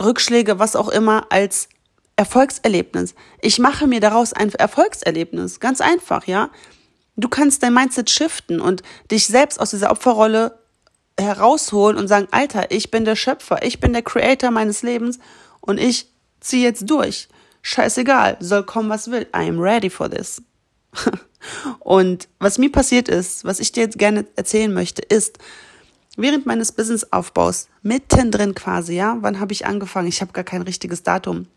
Rückschläge, 0.01 0.59
was 0.59 0.75
auch 0.75 0.89
immer, 0.89 1.27
als 1.29 1.67
Erfolgserlebnis. 2.15 3.15
Ich 3.41 3.59
mache 3.59 3.87
mir 3.87 3.99
daraus 3.99 4.33
ein 4.33 4.53
Erfolgserlebnis. 4.53 5.59
Ganz 5.59 5.81
einfach, 5.81 6.25
ja. 6.27 6.49
Du 7.17 7.27
kannst 7.29 7.63
dein 7.63 7.73
Mindset 7.73 8.09
shiften 8.09 8.61
und 8.61 8.83
dich 9.11 9.27
selbst 9.27 9.59
aus 9.59 9.71
dieser 9.71 9.91
Opferrolle 9.91 10.59
herausholen 11.17 11.97
und 11.97 12.07
sagen, 12.07 12.27
Alter, 12.31 12.71
ich 12.71 12.91
bin 12.91 13.05
der 13.05 13.15
Schöpfer, 13.15 13.63
ich 13.63 13.79
bin 13.79 13.93
der 13.93 14.01
Creator 14.01 14.51
meines 14.51 14.81
Lebens 14.81 15.19
und 15.61 15.77
ich 15.79 16.07
ziehe 16.41 16.63
jetzt 16.63 16.89
durch. 16.89 17.29
Scheißegal, 17.61 18.37
soll 18.41 18.63
kommen, 18.63 18.89
was 18.89 19.09
will. 19.09 19.27
I 19.35 19.47
am 19.47 19.59
ready 19.59 19.89
for 19.89 20.09
this. 20.09 20.41
und 21.79 22.27
was 22.39 22.57
mir 22.57 22.71
passiert 22.71 23.09
ist, 23.09 23.45
was 23.45 23.59
ich 23.59 23.71
dir 23.71 23.83
jetzt 23.83 23.97
gerne 23.97 24.25
erzählen 24.35 24.73
möchte, 24.73 25.01
ist, 25.01 25.39
während 26.15 26.45
meines 26.45 26.71
Businessaufbaus, 26.71 27.67
mittendrin 27.81 28.55
quasi, 28.55 28.95
ja, 28.95 29.17
wann 29.21 29.39
habe 29.39 29.53
ich 29.53 29.65
angefangen? 29.65 30.07
Ich 30.07 30.21
habe 30.21 30.33
gar 30.33 30.43
kein 30.43 30.61
richtiges 30.61 31.03
Datum. 31.03 31.47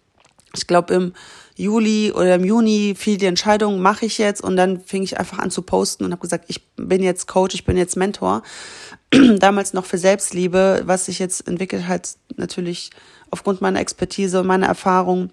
Ich 0.55 0.67
glaube 0.67 0.95
im 0.95 1.13
Juli 1.57 2.13
oder 2.13 2.37
im 2.37 2.45
Juni 2.45 2.95
fiel 2.97 3.19
die 3.19 3.27
Entscheidung, 3.27 3.81
mache 3.81 4.07
ich 4.07 4.19
jetzt 4.19 4.43
und 4.43 4.57
dann 4.57 4.81
fing 4.81 5.03
ich 5.03 5.19
einfach 5.19 5.39
an 5.39 5.51
zu 5.51 5.63
posten 5.63 6.05
und 6.05 6.13
habe 6.13 6.23
gesagt, 6.23 6.47
ich 6.49 6.67
bin 6.77 7.03
jetzt 7.03 7.27
Coach, 7.27 7.55
ich 7.55 7.65
bin 7.65 7.77
jetzt 7.77 7.97
Mentor. 7.97 8.43
Damals 9.39 9.75
noch 9.75 9.85
für 9.85 9.99
Selbstliebe, 9.99 10.83
was 10.85 11.07
sich 11.07 11.19
jetzt 11.19 11.47
entwickelt 11.47 11.87
hat, 11.87 12.17
natürlich 12.37 12.91
aufgrund 13.31 13.61
meiner 13.61 13.81
Expertise 13.81 14.41
und 14.41 14.47
meiner 14.47 14.67
Erfahrung 14.67 15.31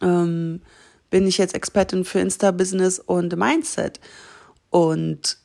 ähm, 0.00 0.62
bin 1.10 1.26
ich 1.26 1.38
jetzt 1.38 1.54
Expertin 1.54 2.04
für 2.04 2.20
Insta-Business 2.20 2.98
und 2.98 3.36
Mindset. 3.36 4.00
Und 4.70 5.38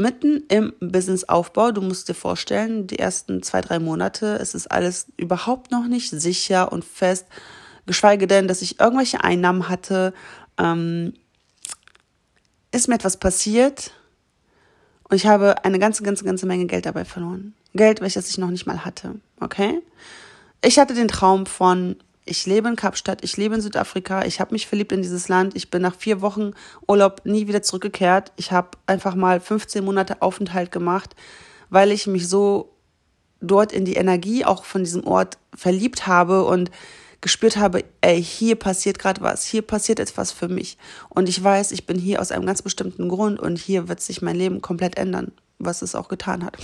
mitten 0.00 0.44
im 0.48 0.72
Businessaufbau, 0.80 1.70
du 1.70 1.82
musst 1.82 2.08
dir 2.08 2.14
vorstellen, 2.14 2.86
die 2.86 2.98
ersten 2.98 3.42
zwei, 3.42 3.60
drei 3.60 3.78
Monate, 3.78 4.38
es 4.40 4.54
ist 4.54 4.70
alles 4.70 5.06
überhaupt 5.16 5.70
noch 5.70 5.86
nicht 5.86 6.10
sicher 6.10 6.72
und 6.72 6.84
fest, 6.84 7.26
geschweige 7.86 8.26
denn, 8.26 8.48
dass 8.48 8.62
ich 8.62 8.80
irgendwelche 8.80 9.22
Einnahmen 9.22 9.68
hatte, 9.68 10.12
ähm, 10.58 11.12
ist 12.72 12.88
mir 12.88 12.94
etwas 12.94 13.18
passiert 13.18 13.92
und 15.04 15.16
ich 15.16 15.26
habe 15.26 15.64
eine 15.64 15.78
ganze, 15.78 16.02
ganze, 16.02 16.24
ganze 16.24 16.46
Menge 16.46 16.66
Geld 16.66 16.86
dabei 16.86 17.04
verloren. 17.04 17.54
Geld, 17.74 18.00
welches 18.00 18.30
ich 18.30 18.38
noch 18.38 18.50
nicht 18.50 18.66
mal 18.66 18.84
hatte. 18.84 19.16
Okay? 19.40 19.80
Ich 20.64 20.78
hatte 20.78 20.94
den 20.94 21.08
Traum 21.08 21.46
von, 21.46 21.96
ich 22.24 22.46
lebe 22.46 22.68
in 22.68 22.76
Kapstadt, 22.76 23.24
ich 23.24 23.36
lebe 23.36 23.54
in 23.54 23.60
Südafrika, 23.60 24.24
ich 24.24 24.40
habe 24.40 24.52
mich 24.52 24.66
verliebt 24.66 24.92
in 24.92 25.02
dieses 25.02 25.28
Land, 25.28 25.56
ich 25.56 25.70
bin 25.70 25.82
nach 25.82 25.94
vier 25.94 26.20
Wochen 26.20 26.52
Urlaub 26.86 27.22
nie 27.24 27.48
wieder 27.48 27.62
zurückgekehrt. 27.62 28.32
Ich 28.36 28.52
habe 28.52 28.70
einfach 28.86 29.14
mal 29.14 29.40
15 29.40 29.84
Monate 29.84 30.22
Aufenthalt 30.22 30.70
gemacht, 30.70 31.16
weil 31.70 31.90
ich 31.90 32.06
mich 32.06 32.28
so 32.28 32.72
dort 33.40 33.72
in 33.72 33.84
die 33.84 33.94
Energie 33.94 34.44
auch 34.44 34.64
von 34.64 34.84
diesem 34.84 35.06
Ort 35.06 35.38
verliebt 35.54 36.06
habe 36.06 36.44
und 36.44 36.70
gespürt 37.22 37.56
habe, 37.56 37.84
ey, 38.00 38.22
hier 38.22 38.56
passiert 38.56 38.98
gerade 38.98 39.20
was, 39.20 39.44
hier 39.44 39.62
passiert 39.62 39.98
etwas 39.98 40.32
für 40.32 40.48
mich. 40.48 40.78
Und 41.08 41.28
ich 41.28 41.42
weiß, 41.42 41.72
ich 41.72 41.86
bin 41.86 41.98
hier 41.98 42.20
aus 42.20 42.32
einem 42.32 42.46
ganz 42.46 42.62
bestimmten 42.62 43.08
Grund 43.08 43.40
und 43.40 43.58
hier 43.58 43.88
wird 43.88 44.00
sich 44.00 44.22
mein 44.22 44.36
Leben 44.36 44.62
komplett 44.62 44.96
ändern, 44.96 45.32
was 45.58 45.82
es 45.82 45.94
auch 45.94 46.08
getan 46.08 46.44
hat. 46.44 46.56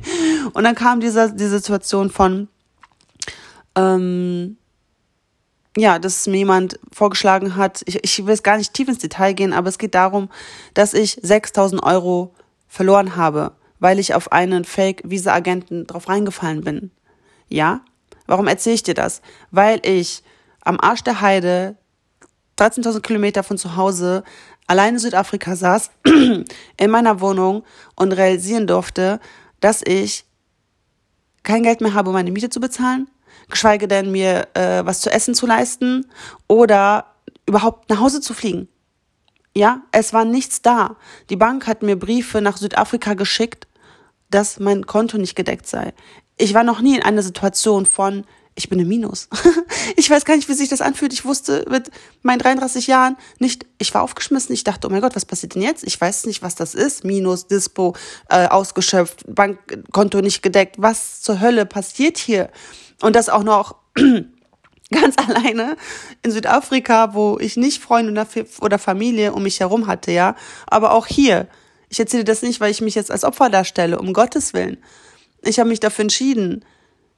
und 0.52 0.64
dann 0.64 0.74
kam 0.74 1.00
dieser, 1.00 1.30
die 1.30 1.46
Situation 1.46 2.10
von, 2.10 2.48
ähm, 3.74 4.58
ja, 5.76 5.98
dass 5.98 6.26
mir 6.26 6.38
jemand 6.38 6.78
vorgeschlagen 6.92 7.56
hat, 7.56 7.82
ich, 7.86 8.02
ich 8.02 8.18
will 8.18 8.30
jetzt 8.30 8.44
gar 8.44 8.58
nicht 8.58 8.74
tief 8.74 8.88
ins 8.88 8.98
Detail 8.98 9.32
gehen, 9.32 9.52
aber 9.52 9.68
es 9.68 9.78
geht 9.78 9.94
darum, 9.94 10.28
dass 10.74 10.94
ich 10.94 11.18
6000 11.22 11.82
Euro 11.82 12.34
verloren 12.68 13.16
habe, 13.16 13.52
weil 13.78 13.98
ich 13.98 14.14
auf 14.14 14.32
einen 14.32 14.64
Fake-Visa-Agenten 14.64 15.86
drauf 15.86 16.08
reingefallen 16.08 16.62
bin. 16.62 16.90
Ja? 17.48 17.82
Warum 18.26 18.46
erzähle 18.46 18.74
ich 18.74 18.82
dir 18.82 18.94
das? 18.94 19.22
Weil 19.50 19.80
ich 19.84 20.22
am 20.60 20.78
Arsch 20.78 21.02
der 21.02 21.20
Heide 21.20 21.76
13.000 22.58 23.00
Kilometer 23.00 23.42
von 23.42 23.58
zu 23.58 23.76
Hause 23.76 24.24
allein 24.66 24.94
in 24.94 25.00
Südafrika 25.00 25.56
saß, 25.56 25.90
in 26.04 26.90
meiner 26.90 27.20
Wohnung 27.20 27.64
und 27.96 28.12
realisieren 28.12 28.66
durfte, 28.66 29.20
dass 29.60 29.82
ich 29.84 30.24
kein 31.42 31.62
Geld 31.62 31.80
mehr 31.80 31.94
habe, 31.94 32.12
meine 32.12 32.30
Miete 32.30 32.50
zu 32.50 32.60
bezahlen, 32.60 33.08
geschweige 33.52 33.86
denn 33.86 34.10
mir 34.10 34.48
äh, 34.54 34.84
was 34.84 35.00
zu 35.00 35.10
essen 35.10 35.34
zu 35.34 35.46
leisten 35.46 36.10
oder 36.48 37.06
überhaupt 37.46 37.88
nach 37.90 38.00
Hause 38.00 38.20
zu 38.20 38.34
fliegen. 38.34 38.68
Ja, 39.54 39.82
es 39.92 40.12
war 40.12 40.24
nichts 40.24 40.62
da. 40.62 40.96
Die 41.30 41.36
Bank 41.36 41.66
hat 41.66 41.82
mir 41.82 41.96
Briefe 41.96 42.40
nach 42.40 42.56
Südafrika 42.56 43.14
geschickt, 43.14 43.66
dass 44.30 44.58
mein 44.58 44.86
Konto 44.86 45.18
nicht 45.18 45.36
gedeckt 45.36 45.66
sei. 45.66 45.92
Ich 46.38 46.54
war 46.54 46.64
noch 46.64 46.80
nie 46.80 46.96
in 46.96 47.02
einer 47.02 47.22
Situation 47.22 47.84
von, 47.84 48.24
ich 48.54 48.68
bin 48.68 48.78
im 48.78 48.88
Minus. 48.88 49.28
ich 49.96 50.08
weiß 50.08 50.24
gar 50.24 50.36
nicht, 50.36 50.48
wie 50.48 50.54
sich 50.54 50.68
das 50.68 50.80
anfühlt. 50.80 51.12
Ich 51.12 51.24
wusste 51.24 51.64
mit 51.70 51.90
meinen 52.22 52.38
33 52.38 52.86
Jahren 52.86 53.16
nicht, 53.38 53.66
ich 53.78 53.92
war 53.94 54.02
aufgeschmissen. 54.02 54.54
Ich 54.54 54.64
dachte, 54.64 54.86
oh 54.86 54.90
mein 54.90 55.00
Gott, 55.00 55.16
was 55.16 55.24
passiert 55.24 55.54
denn 55.54 55.62
jetzt? 55.62 55.84
Ich 55.84 56.00
weiß 56.00 56.26
nicht, 56.26 56.42
was 56.42 56.54
das 56.54 56.74
ist. 56.74 57.04
Minus, 57.04 57.46
Dispo, 57.46 57.94
äh, 58.28 58.46
ausgeschöpft, 58.46 59.24
Bankkonto 59.26 60.20
nicht 60.20 60.42
gedeckt. 60.42 60.76
Was 60.78 61.20
zur 61.20 61.40
Hölle 61.40 61.66
passiert 61.66 62.18
hier? 62.18 62.50
Und 63.02 63.16
das 63.16 63.28
auch 63.28 63.42
noch 63.42 63.74
ganz 64.90 65.16
alleine 65.18 65.76
in 66.22 66.30
Südafrika, 66.30 67.14
wo 67.14 67.38
ich 67.38 67.56
nicht 67.56 67.82
Freunde 67.82 68.26
oder 68.60 68.78
Familie 68.78 69.32
um 69.32 69.42
mich 69.42 69.60
herum 69.60 69.86
hatte, 69.86 70.12
ja. 70.12 70.36
Aber 70.66 70.92
auch 70.92 71.06
hier. 71.06 71.48
Ich 71.88 72.00
erzähle 72.00 72.24
das 72.24 72.40
nicht, 72.40 72.60
weil 72.60 72.70
ich 72.70 72.80
mich 72.80 72.94
jetzt 72.94 73.10
als 73.10 73.24
Opfer 73.24 73.50
darstelle, 73.50 73.98
um 73.98 74.14
Gottes 74.14 74.54
Willen. 74.54 74.78
Ich 75.42 75.58
habe 75.58 75.68
mich 75.68 75.80
dafür 75.80 76.04
entschieden. 76.04 76.64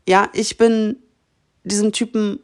Ja, 0.08 0.28
ich 0.32 0.56
bin 0.56 0.96
diesem 1.62 1.92
Typen, 1.92 2.40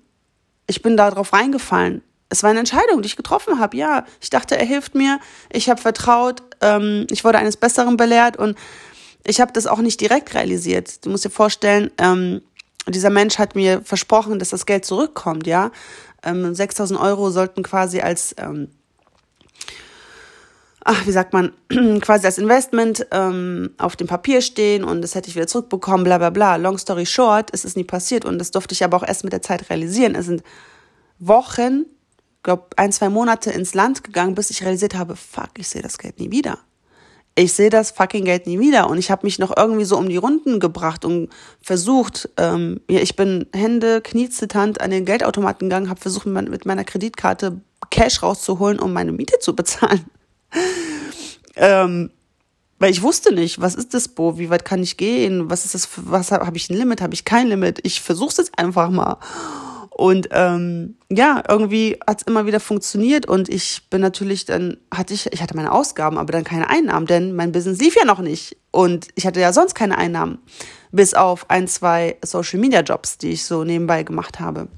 ich 0.67 0.83
bin 0.83 0.97
da 0.97 1.11
drauf 1.11 1.33
reingefallen. 1.33 2.03
Es 2.29 2.43
war 2.43 2.51
eine 2.51 2.61
Entscheidung, 2.61 3.03
die 3.03 3.07
ich 3.07 3.17
getroffen 3.17 3.59
habe. 3.59 3.77
Ja, 3.77 4.05
ich 4.21 4.31
dachte, 4.31 4.57
er 4.57 4.65
hilft 4.65 4.95
mir. 4.95 5.19
Ich 5.51 5.69
habe 5.69 5.81
vertraut. 5.81 6.43
Ähm, 6.61 7.07
ich 7.11 7.25
wurde 7.25 7.39
eines 7.39 7.57
Besseren 7.57 7.97
belehrt 7.97 8.37
und 8.37 8.57
ich 9.27 9.41
habe 9.41 9.53
das 9.53 9.67
auch 9.67 9.79
nicht 9.81 10.01
direkt 10.01 10.35
realisiert. 10.35 11.05
Du 11.05 11.11
musst 11.11 11.25
dir 11.25 11.31
vorstellen, 11.31 11.91
ähm, 11.99 12.43
dieser 12.87 13.11
Mensch 13.11 13.39
hat 13.39 13.55
mir 13.55 13.83
versprochen, 13.83 14.39
dass 14.39 14.51
das 14.51 14.67
Geld 14.67 14.85
zurückkommt, 14.85 15.47
ja. 15.47 15.71
Ähm, 16.23 16.55
6000 16.55 16.99
Euro 17.01 17.31
sollten 17.31 17.63
quasi 17.63 18.01
als, 18.01 18.35
ähm, 18.39 18.69
ach, 20.85 21.07
wie 21.07 21.13
sagt 21.13 21.33
man, 21.33 21.53
quasi 22.01 22.27
als 22.27 22.39
Investment 22.39 23.07
ähm, 23.11 23.75
auf 23.79 23.97
dem 23.97 24.07
Papier 24.07 24.41
stehen 24.41 24.85
und 24.85 25.03
das 25.03 25.15
hätte 25.15 25.29
ich 25.29 25.37
wieder 25.37 25.47
zurückbekommen, 25.47 26.05
bla 26.05 26.19
bla 26.19 26.31
bla. 26.31 26.57
Long 26.57 26.79
story 26.79 27.07
short, 27.07 27.51
es 27.53 27.65
ist 27.65 27.77
nie 27.77 27.85
passiert 27.85 28.25
und 28.25 28.39
das 28.39 28.51
durfte 28.51 28.75
ich 28.75 28.85
aber 28.85 28.97
auch 28.97 29.07
erst 29.07 29.25
mit 29.25 29.33
der 29.33 29.43
Zeit 29.43 29.71
realisieren. 29.71 30.15
Es 30.15 30.27
sind 30.27 30.43
Wochen, 31.19 31.87
glaube 32.43 32.69
ein, 32.77 32.93
zwei 32.93 33.09
Monate 33.09 33.51
ins 33.51 33.75
Land 33.75 34.05
gegangen, 34.05 34.35
bis 34.35 34.51
ich 34.51 34.63
realisiert 34.63 34.95
habe, 34.95 35.17
fuck, 35.17 35.51
ich 35.59 35.69
sehe 35.69 35.83
das 35.83 35.99
Geld 35.99 36.19
nie 36.19 36.31
wieder 36.31 36.59
ich 37.35 37.53
sehe 37.53 37.71
das 37.71 37.91
fucking 37.91 38.25
Geld 38.25 38.47
nie 38.47 38.59
wieder. 38.59 38.91
Und 38.91 38.99
ich 38.99 39.11
habe 39.11 39.25
mich 39.25 39.39
noch 39.39 39.57
irgendwie 39.57 39.85
so 39.85 39.97
um 39.97 40.09
die 40.09 40.17
Runden 40.17 40.61
gebracht 40.61 41.05
und 41.05 41.29
versucht, 41.63 42.29
ähm, 42.37 42.81
ja, 42.89 43.01
ich 43.01 43.17
bin 43.17 43.47
Hände, 43.55 44.01
kniezitternd 44.01 44.81
an 44.81 44.91
den 44.91 45.05
Geldautomaten 45.05 45.69
gegangen, 45.69 45.89
habe 45.89 46.01
versucht, 46.01 46.27
mit 46.27 46.67
meiner 46.67 46.85
Kreditkarte 46.85 47.61
Cash 47.91 48.23
rauszuholen, 48.23 48.79
um 48.79 48.93
meine 48.93 49.13
Miete 49.13 49.39
zu 49.39 49.55
bezahlen. 49.55 50.05
ähm, 51.57 52.11
weil 52.79 52.91
ich 52.91 53.03
wusste 53.03 53.35
nicht, 53.35 53.61
was 53.61 53.75
ist 53.75 53.95
das 53.95 54.09
Bo, 54.09 54.39
wie 54.39 54.49
weit 54.49 54.65
kann 54.65 54.83
ich 54.83 54.97
gehen, 54.97 55.51
was 55.51 55.67
ist 55.67 55.75
das, 55.75 55.89
was 55.97 56.33
habe 56.33 56.47
hab 56.47 56.57
ich 56.57 56.71
ein 56.71 56.77
Limit, 56.77 57.03
habe 57.03 57.15
ich 57.15 57.27
kein 57.27 57.47
Limit. 57.47 57.81
Ich 57.83 58.01
versuche 58.01 58.31
es 58.31 58.37
jetzt 58.39 58.59
einfach 58.59 58.91
mal. 58.91 59.19
Und 60.01 60.29
ähm, 60.31 60.97
ja, 61.11 61.43
irgendwie 61.47 61.99
hat 62.07 62.23
es 62.23 62.27
immer 62.27 62.47
wieder 62.47 62.59
funktioniert 62.59 63.27
und 63.27 63.51
ich 63.51 63.83
bin 63.91 64.01
natürlich 64.01 64.47
dann, 64.47 64.79
hatte 64.91 65.13
ich, 65.13 65.31
ich 65.31 65.43
hatte 65.43 65.55
meine 65.55 65.73
Ausgaben, 65.73 66.17
aber 66.17 66.33
dann 66.33 66.43
keine 66.43 66.71
Einnahmen, 66.71 67.05
denn 67.05 67.37
mein 67.37 67.53
Business 67.53 67.81
lief 67.81 67.97
ja 67.97 68.07
noch 68.07 68.21
nicht. 68.21 68.57
Und 68.71 69.09
ich 69.15 69.27
hatte 69.27 69.41
ja 69.41 69.53
sonst 69.53 69.75
keine 69.75 69.99
Einnahmen. 69.99 70.39
Bis 70.91 71.13
auf 71.13 71.51
ein, 71.51 71.69
zwei 71.69 72.17
Social 72.25 72.59
Media 72.61 72.81
Jobs, 72.81 73.19
die 73.19 73.33
ich 73.33 73.45
so 73.45 73.63
nebenbei 73.63 74.03
gemacht 74.03 74.41
habe. 74.41 74.69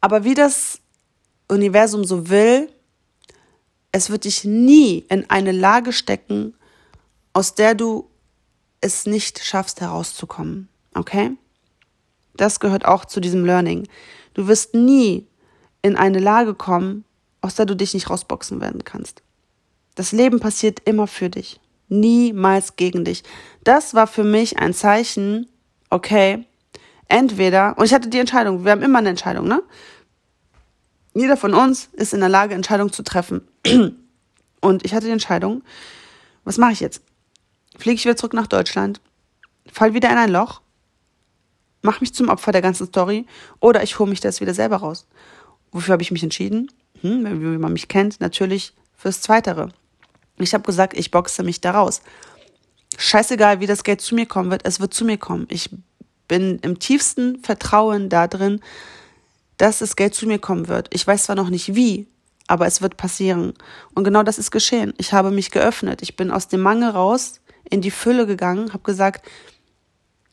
Aber 0.00 0.24
wie 0.24 0.34
das 0.34 0.80
Universum 1.46 2.02
so 2.02 2.28
will, 2.28 2.72
es 3.92 4.10
wird 4.10 4.24
dich 4.24 4.42
nie 4.42 5.06
in 5.08 5.30
eine 5.30 5.52
Lage 5.52 5.92
stecken, 5.92 6.54
aus 7.34 7.54
der 7.54 7.76
du 7.76 8.10
es 8.80 9.06
nicht 9.06 9.44
schaffst 9.44 9.80
herauszukommen. 9.80 10.68
Okay? 10.92 11.36
Das 12.40 12.58
gehört 12.58 12.86
auch 12.86 13.04
zu 13.04 13.20
diesem 13.20 13.44
Learning. 13.44 13.86
Du 14.32 14.48
wirst 14.48 14.74
nie 14.74 15.26
in 15.82 15.94
eine 15.94 16.20
Lage 16.20 16.54
kommen, 16.54 17.04
aus 17.42 17.54
der 17.54 17.66
du 17.66 17.76
dich 17.76 17.92
nicht 17.92 18.08
rausboxen 18.08 18.62
werden 18.62 18.82
kannst. 18.82 19.22
Das 19.94 20.12
Leben 20.12 20.40
passiert 20.40 20.80
immer 20.86 21.06
für 21.06 21.28
dich, 21.28 21.60
niemals 21.88 22.76
gegen 22.76 23.04
dich. 23.04 23.24
Das 23.62 23.92
war 23.92 24.06
für 24.06 24.24
mich 24.24 24.58
ein 24.58 24.72
Zeichen, 24.72 25.50
okay, 25.90 26.46
entweder, 27.08 27.76
und 27.76 27.84
ich 27.84 27.92
hatte 27.92 28.08
die 28.08 28.18
Entscheidung, 28.18 28.64
wir 28.64 28.72
haben 28.72 28.82
immer 28.82 29.00
eine 29.00 29.10
Entscheidung, 29.10 29.46
ne? 29.46 29.62
Jeder 31.12 31.36
von 31.36 31.52
uns 31.52 31.90
ist 31.92 32.14
in 32.14 32.20
der 32.20 32.30
Lage, 32.30 32.54
Entscheidungen 32.54 32.92
zu 32.92 33.02
treffen. 33.02 33.46
Und 34.62 34.84
ich 34.84 34.94
hatte 34.94 35.06
die 35.06 35.12
Entscheidung, 35.12 35.62
was 36.44 36.56
mache 36.56 36.72
ich 36.72 36.80
jetzt? 36.80 37.02
Fliege 37.76 37.96
ich 37.96 38.04
wieder 38.04 38.16
zurück 38.16 38.32
nach 38.32 38.46
Deutschland, 38.46 39.00
fall 39.70 39.92
wieder 39.92 40.08
in 40.10 40.18
ein 40.18 40.30
Loch 40.30 40.60
mache 41.82 42.00
mich 42.00 42.14
zum 42.14 42.28
Opfer 42.28 42.52
der 42.52 42.62
ganzen 42.62 42.86
Story 42.86 43.26
oder 43.60 43.82
ich 43.82 43.98
hole 43.98 44.10
mich 44.10 44.20
das 44.20 44.40
wieder 44.40 44.54
selber 44.54 44.76
raus. 44.76 45.06
Wofür 45.72 45.92
habe 45.92 46.02
ich 46.02 46.10
mich 46.10 46.22
entschieden? 46.22 46.70
Hm, 47.00 47.24
wie 47.40 47.58
man 47.58 47.72
mich 47.72 47.88
kennt, 47.88 48.20
natürlich 48.20 48.74
fürs 48.96 49.22
Zweitere. 49.22 49.70
Ich 50.38 50.54
habe 50.54 50.64
gesagt, 50.64 50.96
ich 50.96 51.10
boxe 51.10 51.42
mich 51.42 51.60
da 51.60 51.72
raus. 51.72 52.02
Scheißegal, 52.98 53.60
wie 53.60 53.66
das 53.66 53.84
Geld 53.84 54.00
zu 54.00 54.14
mir 54.14 54.26
kommen 54.26 54.50
wird, 54.50 54.62
es 54.64 54.80
wird 54.80 54.92
zu 54.92 55.04
mir 55.04 55.16
kommen. 55.16 55.46
Ich 55.48 55.70
bin 56.28 56.58
im 56.60 56.78
tiefsten 56.78 57.42
Vertrauen 57.42 58.08
da 58.08 58.26
drin, 58.26 58.60
dass 59.56 59.78
das 59.78 59.96
Geld 59.96 60.14
zu 60.14 60.26
mir 60.26 60.38
kommen 60.38 60.68
wird. 60.68 60.88
Ich 60.92 61.06
weiß 61.06 61.24
zwar 61.24 61.36
noch 61.36 61.50
nicht 61.50 61.74
wie, 61.74 62.06
aber 62.46 62.66
es 62.66 62.82
wird 62.82 62.96
passieren. 62.96 63.54
Und 63.94 64.04
genau 64.04 64.22
das 64.22 64.38
ist 64.38 64.50
geschehen. 64.50 64.92
Ich 64.98 65.12
habe 65.12 65.30
mich 65.30 65.50
geöffnet. 65.50 66.02
Ich 66.02 66.16
bin 66.16 66.30
aus 66.30 66.48
dem 66.48 66.60
Mangel 66.60 66.90
raus 66.90 67.40
in 67.68 67.80
die 67.80 67.90
Fülle 67.90 68.26
gegangen, 68.26 68.72
habe 68.72 68.82
gesagt, 68.82 69.26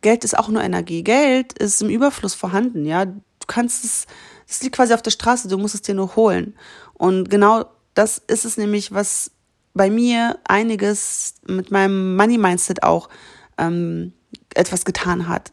Geld 0.07 0.23
ist 0.23 0.39
auch 0.39 0.47
nur 0.47 0.63
Energie. 0.63 1.03
Geld 1.03 1.51
ist 1.51 1.81
im 1.81 1.89
Überfluss 1.89 2.33
vorhanden, 2.33 2.85
ja. 2.85 3.03
Du 3.03 3.45
kannst 3.45 3.83
es, 3.83 4.07
es 4.47 4.63
liegt 4.63 4.77
quasi 4.77 4.93
auf 4.93 5.01
der 5.01 5.11
Straße, 5.11 5.49
du 5.49 5.57
musst 5.57 5.75
es 5.75 5.81
dir 5.81 5.95
nur 5.95 6.15
holen. 6.15 6.55
Und 6.93 7.29
genau 7.29 7.65
das 7.93 8.21
ist 8.25 8.45
es 8.45 8.55
nämlich, 8.55 8.93
was 8.93 9.31
bei 9.73 9.89
mir 9.89 10.39
einiges 10.45 11.33
mit 11.45 11.71
meinem 11.71 12.15
Money-Mindset 12.15 12.83
auch 12.83 13.09
ähm, 13.57 14.13
etwas 14.55 14.85
getan 14.85 15.27
hat. 15.27 15.51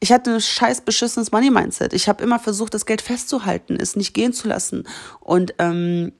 Ich 0.00 0.12
hatte 0.12 0.34
ein 0.34 0.40
scheiß 0.42 0.82
beschissenes 0.82 1.32
Money-Mindset. 1.32 1.94
Ich 1.94 2.06
habe 2.06 2.22
immer 2.22 2.38
versucht, 2.38 2.74
das 2.74 2.84
Geld 2.84 3.00
festzuhalten, 3.00 3.78
es 3.80 3.96
nicht 3.96 4.12
gehen 4.12 4.34
zu 4.34 4.48
lassen 4.48 4.86
und 5.20 5.54
ähm, 5.58 6.12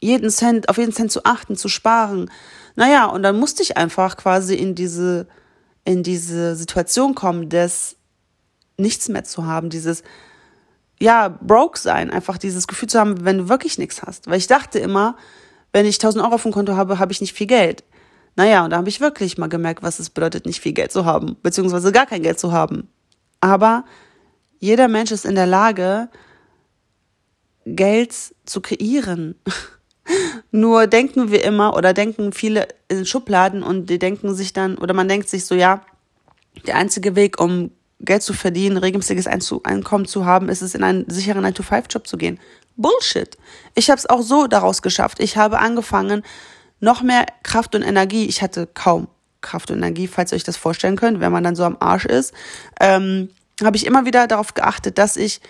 jeden 0.00 0.30
Cent, 0.30 0.70
auf 0.70 0.78
jeden 0.78 0.94
Cent 0.94 1.12
zu 1.12 1.26
achten, 1.26 1.56
zu 1.56 1.68
sparen. 1.68 2.30
Naja, 2.74 3.04
und 3.04 3.22
dann 3.22 3.38
musste 3.38 3.62
ich 3.62 3.76
einfach 3.76 4.16
quasi 4.16 4.54
in 4.54 4.74
diese 4.74 5.28
in 5.88 6.02
diese 6.02 6.54
Situation 6.54 7.14
kommen, 7.14 7.48
des 7.48 7.96
nichts 8.76 9.08
mehr 9.08 9.24
zu 9.24 9.46
haben, 9.46 9.70
dieses 9.70 10.02
ja, 11.00 11.28
broke 11.28 11.78
sein, 11.78 12.10
einfach 12.10 12.36
dieses 12.36 12.66
Gefühl 12.66 12.88
zu 12.88 12.98
haben, 12.98 13.24
wenn 13.24 13.38
du 13.38 13.48
wirklich 13.48 13.78
nichts 13.78 14.02
hast. 14.02 14.26
Weil 14.26 14.36
ich 14.36 14.48
dachte 14.48 14.78
immer, 14.80 15.16
wenn 15.72 15.86
ich 15.86 15.96
1000 15.96 16.22
Euro 16.22 16.34
auf 16.34 16.42
dem 16.42 16.52
Konto 16.52 16.76
habe, 16.76 16.98
habe 16.98 17.12
ich 17.12 17.22
nicht 17.22 17.32
viel 17.32 17.46
Geld. 17.46 17.84
Naja, 18.36 18.64
und 18.64 18.70
da 18.70 18.76
habe 18.76 18.88
ich 18.90 19.00
wirklich 19.00 19.38
mal 19.38 19.48
gemerkt, 19.48 19.82
was 19.82 19.98
es 19.98 20.10
bedeutet, 20.10 20.44
nicht 20.44 20.60
viel 20.60 20.72
Geld 20.72 20.92
zu 20.92 21.06
haben, 21.06 21.36
beziehungsweise 21.42 21.90
gar 21.90 22.04
kein 22.04 22.22
Geld 22.22 22.38
zu 22.38 22.52
haben. 22.52 22.88
Aber 23.40 23.84
jeder 24.58 24.88
Mensch 24.88 25.10
ist 25.10 25.24
in 25.24 25.36
der 25.36 25.46
Lage, 25.46 26.10
Geld 27.64 28.14
zu 28.44 28.60
kreieren. 28.60 29.36
Nur 30.50 30.86
denken 30.86 31.30
wir 31.30 31.44
immer 31.44 31.76
oder 31.76 31.92
denken 31.92 32.32
viele 32.32 32.68
in 32.88 33.04
Schubladen 33.04 33.62
und 33.62 33.90
die 33.90 33.98
denken 33.98 34.34
sich 34.34 34.52
dann, 34.52 34.78
oder 34.78 34.94
man 34.94 35.08
denkt 35.08 35.28
sich 35.28 35.44
so, 35.44 35.54
ja, 35.54 35.82
der 36.66 36.76
einzige 36.76 37.16
Weg, 37.16 37.40
um 37.40 37.70
Geld 38.00 38.22
zu 38.22 38.32
verdienen, 38.32 38.76
regelmäßiges 38.76 39.26
Einkommen 39.26 40.06
zu 40.06 40.24
haben, 40.24 40.48
ist 40.48 40.62
es, 40.62 40.74
in 40.74 40.84
einen 40.84 41.08
sicheren 41.10 41.44
9-to-5-Job 41.44 42.06
zu 42.06 42.16
gehen. 42.16 42.38
Bullshit. 42.76 43.36
Ich 43.74 43.90
habe 43.90 43.98
es 43.98 44.06
auch 44.06 44.22
so 44.22 44.46
daraus 44.46 44.82
geschafft. 44.82 45.20
Ich 45.20 45.36
habe 45.36 45.58
angefangen, 45.58 46.22
noch 46.80 47.02
mehr 47.02 47.26
Kraft 47.42 47.74
und 47.74 47.82
Energie. 47.82 48.26
Ich 48.26 48.40
hatte 48.40 48.68
kaum 48.72 49.08
Kraft 49.40 49.70
und 49.70 49.78
Energie, 49.78 50.06
falls 50.06 50.32
ihr 50.32 50.36
euch 50.36 50.44
das 50.44 50.56
vorstellen 50.56 50.96
könnt, 50.96 51.20
wenn 51.20 51.32
man 51.32 51.42
dann 51.42 51.56
so 51.56 51.64
am 51.64 51.76
Arsch 51.80 52.04
ist. 52.04 52.32
Ähm, 52.80 53.30
habe 53.62 53.76
ich 53.76 53.86
immer 53.86 54.06
wieder 54.06 54.28
darauf 54.28 54.54
geachtet, 54.54 54.98
dass 54.98 55.16
ich 55.16 55.40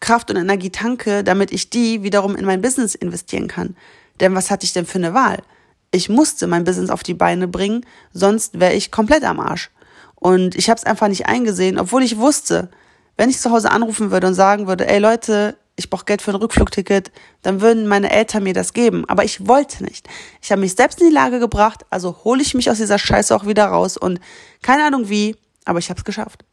Kraft 0.00 0.30
und 0.30 0.36
Energie 0.36 0.70
tanke, 0.70 1.22
damit 1.22 1.52
ich 1.52 1.70
die 1.70 2.02
wiederum 2.02 2.34
in 2.34 2.44
mein 2.44 2.62
Business 2.62 2.94
investieren 2.94 3.48
kann. 3.48 3.76
Denn 4.20 4.34
was 4.34 4.50
hatte 4.50 4.64
ich 4.64 4.72
denn 4.72 4.86
für 4.86 4.98
eine 4.98 5.14
Wahl? 5.14 5.42
Ich 5.92 6.08
musste 6.08 6.46
mein 6.46 6.64
Business 6.64 6.90
auf 6.90 7.02
die 7.02 7.14
Beine 7.14 7.48
bringen, 7.48 7.84
sonst 8.12 8.60
wäre 8.60 8.74
ich 8.74 8.90
komplett 8.90 9.24
am 9.24 9.40
Arsch. 9.40 9.70
Und 10.14 10.54
ich 10.54 10.70
habe 10.70 10.78
es 10.78 10.84
einfach 10.84 11.08
nicht 11.08 11.26
eingesehen, 11.26 11.78
obwohl 11.78 12.02
ich 12.02 12.18
wusste, 12.18 12.70
wenn 13.16 13.30
ich 13.30 13.38
zu 13.40 13.50
Hause 13.50 13.70
anrufen 13.70 14.10
würde 14.10 14.28
und 14.28 14.34
sagen 14.34 14.66
würde, 14.66 14.88
ey 14.88 14.98
Leute, 14.98 15.56
ich 15.76 15.88
brauche 15.88 16.04
Geld 16.04 16.22
für 16.22 16.30
ein 16.30 16.36
Rückflugticket, 16.36 17.10
dann 17.42 17.60
würden 17.60 17.88
meine 17.88 18.10
Eltern 18.10 18.42
mir 18.42 18.52
das 18.52 18.74
geben. 18.74 19.04
Aber 19.08 19.24
ich 19.24 19.48
wollte 19.48 19.82
nicht. 19.82 20.08
Ich 20.42 20.52
habe 20.52 20.60
mich 20.60 20.74
selbst 20.74 21.00
in 21.00 21.08
die 21.08 21.14
Lage 21.14 21.38
gebracht, 21.38 21.86
also 21.90 22.22
hole 22.24 22.42
ich 22.42 22.54
mich 22.54 22.70
aus 22.70 22.76
dieser 22.76 22.98
Scheiße 22.98 23.34
auch 23.34 23.46
wieder 23.46 23.66
raus. 23.66 23.96
Und 23.96 24.20
keine 24.62 24.84
Ahnung 24.84 25.08
wie, 25.08 25.36
aber 25.64 25.78
ich 25.78 25.88
habe 25.88 25.98
es 25.98 26.04
geschafft. 26.04 26.44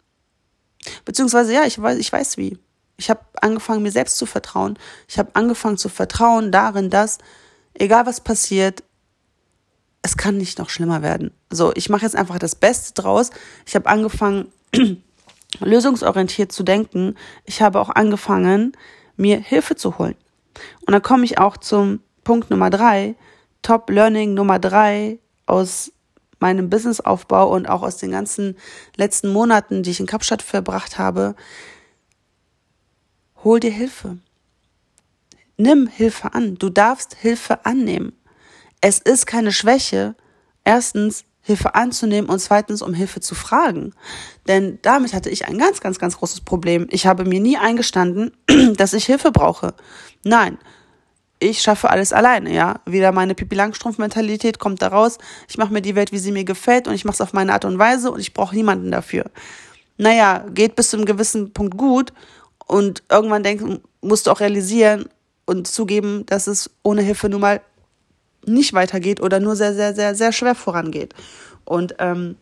Beziehungsweise 1.04 1.54
ja, 1.54 1.66
ich 1.66 1.82
weiß, 1.82 1.98
ich 1.98 2.12
weiß 2.12 2.38
wie. 2.38 2.58
Ich 2.98 3.10
habe 3.10 3.22
angefangen, 3.42 3.84
mir 3.84 3.92
selbst 3.92 4.18
zu 4.18 4.26
vertrauen. 4.26 4.78
Ich 5.08 5.20
habe 5.20 5.30
angefangen 5.34 5.78
zu 5.78 5.90
vertrauen 5.90 6.52
darin, 6.52 6.90
dass, 6.90 7.20
egal 7.74 8.06
was 8.06 8.22
passiert, 8.22 8.84
es 10.02 10.18
kann 10.18 10.38
nicht 10.38 10.58
noch 10.58 10.70
schlimmer 10.70 11.02
werden. 11.02 11.32
So, 11.50 11.72
ich 11.76 11.90
mache 11.90 12.04
jetzt 12.04 12.16
einfach 12.16 12.40
das 12.40 12.56
Beste 12.56 13.00
draus. 13.02 13.30
Ich 13.66 13.76
habe 13.76 13.88
angefangen, 13.88 14.52
lösungsorientiert 15.60 16.52
zu 16.52 16.64
denken. 16.64 17.16
Ich 17.46 17.62
habe 17.62 17.80
auch 17.80 17.90
angefangen, 17.90 18.74
mir 19.16 19.40
Hilfe 19.40 19.76
zu 19.76 19.98
holen. 19.98 20.16
Und 20.86 20.94
dann 20.94 21.02
komme 21.02 21.26
ich 21.26 21.38
auch 21.38 21.58
zum 21.58 22.02
Punkt 22.24 22.50
Nummer 22.50 22.70
drei, 22.70 23.16
Top 23.62 23.90
Learning 23.90 24.34
Nummer 24.34 24.60
drei 24.60 25.20
aus 25.46 25.92
meinem 26.40 26.70
Businessaufbau 26.70 27.50
und 27.50 27.68
auch 27.68 27.82
aus 27.82 27.98
den 27.98 28.12
ganzen 28.12 28.58
letzten 28.96 29.30
Monaten, 29.30 29.84
die 29.84 29.92
ich 29.92 30.00
in 30.00 30.06
Kapstadt 30.06 30.42
verbracht 30.42 30.98
habe. 30.98 31.36
Hol 33.44 33.60
dir 33.60 33.72
Hilfe. 33.72 34.18
Nimm 35.58 35.88
Hilfe 35.88 36.34
an. 36.34 36.56
Du 36.56 36.70
darfst 36.70 37.16
Hilfe 37.16 37.66
annehmen. 37.66 38.14
Es 38.82 39.00
ist 39.00 39.26
keine 39.26 39.52
Schwäche, 39.52 40.16
erstens 40.64 41.24
Hilfe 41.42 41.76
anzunehmen 41.76 42.30
und 42.30 42.40
zweitens 42.40 42.82
um 42.82 42.94
Hilfe 42.94 43.22
zu 43.22 43.34
fragen. 43.34 43.94
Denn 44.48 44.80
damit 44.82 45.14
hatte 45.14 45.30
ich 45.30 45.48
ein 45.48 45.58
ganz, 45.58 45.82
ganz, 45.82 45.98
ganz 45.98 46.18
großes 46.18 46.42
Problem. 46.42 46.88
Ich 46.90 47.08
habe 47.08 47.26
mir 47.26 47.40
nie 47.40 47.58
eingestanden, 47.58 48.32
dass 48.76 48.94
ich 48.94 49.06
Hilfe 49.06 49.32
brauche. 49.32 49.74
Nein, 50.24 50.58
ich 51.40 51.62
schaffe 51.62 51.90
alles 51.90 52.14
alleine, 52.14 52.54
ja. 52.54 52.82
Wieder 52.86 53.12
meine 53.12 53.36
Pipi 53.36 53.56
Langstrumpf-Mentalität 53.56 54.60
kommt 54.60 54.82
da 54.82 54.90
raus. 54.90 55.20
Ich 55.48 55.58
mache 55.58 55.72
mir 55.72 55.82
die 55.82 55.96
Welt, 55.96 56.12
wie 56.12 56.18
sie 56.18 56.32
mir 56.32 56.44
gefällt 56.44 56.88
und 56.88 56.96
ich 56.96 57.06
mache 57.06 57.16
es 57.16 57.22
auf 57.22 57.34
meine 57.34 57.54
Art 57.54 57.66
und 57.66 57.80
Weise 57.80 58.12
und 58.12 58.20
ich 58.20 58.34
brauche 58.34 58.56
niemanden 58.56 58.92
dafür. 58.92 59.26
Naja, 59.98 60.46
geht 60.54 60.76
bis 60.76 60.90
zu 60.90 60.98
einem 60.98 61.06
gewissen 61.06 61.54
Punkt 61.54 61.78
gut 61.78 62.12
und 62.68 63.04
irgendwann 63.10 63.44
denken, 63.44 63.82
musst 64.02 64.28
du 64.28 64.32
auch 64.32 64.40
realisieren 64.40 65.10
und 65.46 65.68
zugeben, 65.68 66.26
dass 66.26 66.48
es 66.48 66.70
ohne 66.84 67.02
Hilfe 67.02 67.30
nun 67.30 67.42
mal 67.42 67.62
nicht 68.46 68.74
weitergeht 68.74 69.22
oder 69.22 69.40
nur 69.40 69.56
sehr, 69.56 69.74
sehr, 69.74 69.96
sehr, 69.96 70.16
sehr 70.16 70.32
schwer 70.32 70.56
vorangeht. 70.56 71.14
Und 71.66 71.96
ähm, 72.00 72.36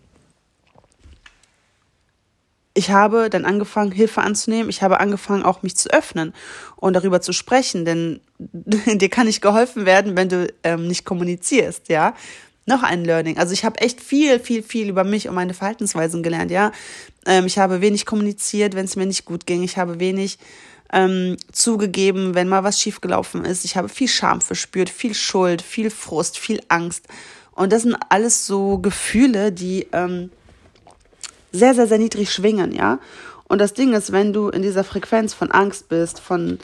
ich 2.73 2.91
habe 2.91 3.29
dann 3.29 3.45
angefangen, 3.45 3.91
Hilfe 3.91 4.21
anzunehmen. 4.21 4.69
Ich 4.69 4.81
habe 4.81 4.99
angefangen, 4.99 5.43
auch 5.43 5.63
mich 5.63 5.77
zu 5.77 5.89
öffnen 5.89 6.33
und 6.75 6.93
darüber 6.93 7.21
zu 7.21 7.31
sprechen, 7.31 7.85
denn 7.85 8.19
dir 8.37 9.09
kann 9.09 9.27
nicht 9.27 9.41
geholfen 9.41 9.85
werden, 9.85 10.17
wenn 10.17 10.29
du 10.29 10.53
ähm, 10.63 10.87
nicht 10.87 11.05
kommunizierst, 11.05 11.87
ja. 11.87 12.13
Noch 12.65 12.81
ein 12.81 13.05
Learning. 13.05 13.37
Also 13.37 13.53
ich 13.53 13.63
habe 13.63 13.79
echt 13.79 14.01
viel, 14.01 14.39
viel, 14.39 14.63
viel 14.63 14.89
über 14.89 15.03
mich 15.03 15.27
und 15.29 15.35
meine 15.35 15.53
Verhaltensweisen 15.53 16.23
gelernt, 16.23 16.49
ja. 16.49 16.71
Ähm, 17.25 17.45
ich 17.45 17.59
habe 17.59 17.81
wenig 17.81 18.05
kommuniziert, 18.05 18.75
wenn 18.75 18.85
es 18.85 18.95
mir 18.95 19.05
nicht 19.05 19.25
gut 19.25 19.45
ging. 19.45 19.61
Ich 19.61 19.77
habe 19.77 19.99
wenig 19.99 20.39
ähm, 20.91 21.37
zugegeben, 21.51 22.33
wenn 22.33 22.47
mal 22.47 22.63
was 22.63 22.81
schiefgelaufen 22.81 23.45
ist. 23.45 23.65
Ich 23.65 23.77
habe 23.77 23.89
viel 23.89 24.07
Scham 24.07 24.41
verspürt, 24.41 24.89
viel 24.89 25.13
Schuld, 25.13 25.61
viel 25.61 25.91
Frust, 25.91 26.39
viel 26.39 26.61
Angst. 26.67 27.07
Und 27.51 27.71
das 27.71 27.83
sind 27.83 27.95
alles 28.09 28.47
so 28.47 28.79
Gefühle, 28.79 29.51
die 29.51 29.87
ähm, 29.93 30.31
sehr, 31.51 31.75
sehr, 31.75 31.87
sehr 31.87 31.99
niedrig 31.99 32.31
schwingen, 32.31 32.71
ja. 32.71 32.99
Und 33.47 33.59
das 33.59 33.73
Ding 33.73 33.93
ist, 33.93 34.11
wenn 34.11 34.33
du 34.33 34.49
in 34.49 34.63
dieser 34.63 34.83
Frequenz 34.83 35.33
von 35.33 35.51
Angst 35.51 35.87
bist, 35.87 36.19
von, 36.19 36.59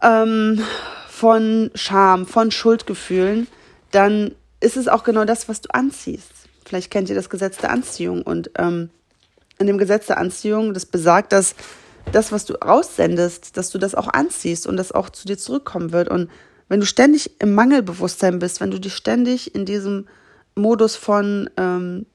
ähm, 0.00 0.62
von 1.08 1.70
Scham, 1.74 2.26
von 2.26 2.50
Schuldgefühlen, 2.52 3.48
dann 3.90 4.32
ist 4.60 4.76
es 4.76 4.88
auch 4.88 5.04
genau 5.04 5.24
das, 5.24 5.48
was 5.48 5.60
du 5.60 5.74
anziehst. 5.74 6.32
Vielleicht 6.64 6.90
kennt 6.90 7.08
ihr 7.08 7.14
das 7.14 7.30
Gesetz 7.30 7.58
der 7.58 7.70
Anziehung. 7.70 8.22
Und 8.22 8.50
ähm, 8.58 8.90
in 9.58 9.66
dem 9.66 9.78
Gesetz 9.78 10.06
der 10.06 10.18
Anziehung, 10.18 10.74
das 10.74 10.86
besagt, 10.86 11.32
dass 11.32 11.54
das, 12.12 12.32
was 12.32 12.44
du 12.44 12.54
raussendest, 12.54 13.56
dass 13.56 13.70
du 13.70 13.78
das 13.78 13.94
auch 13.94 14.08
anziehst 14.08 14.66
und 14.66 14.76
das 14.76 14.92
auch 14.92 15.10
zu 15.10 15.26
dir 15.26 15.38
zurückkommen 15.38 15.92
wird. 15.92 16.08
Und 16.08 16.30
wenn 16.68 16.80
du 16.80 16.86
ständig 16.86 17.40
im 17.40 17.54
Mangelbewusstsein 17.54 18.38
bist, 18.38 18.60
wenn 18.60 18.70
du 18.70 18.80
dich 18.80 18.94
ständig 18.94 19.54
in 19.54 19.64
diesem 19.64 20.06
Modus 20.54 20.96
von, 20.96 21.50
ähm, 21.56 22.06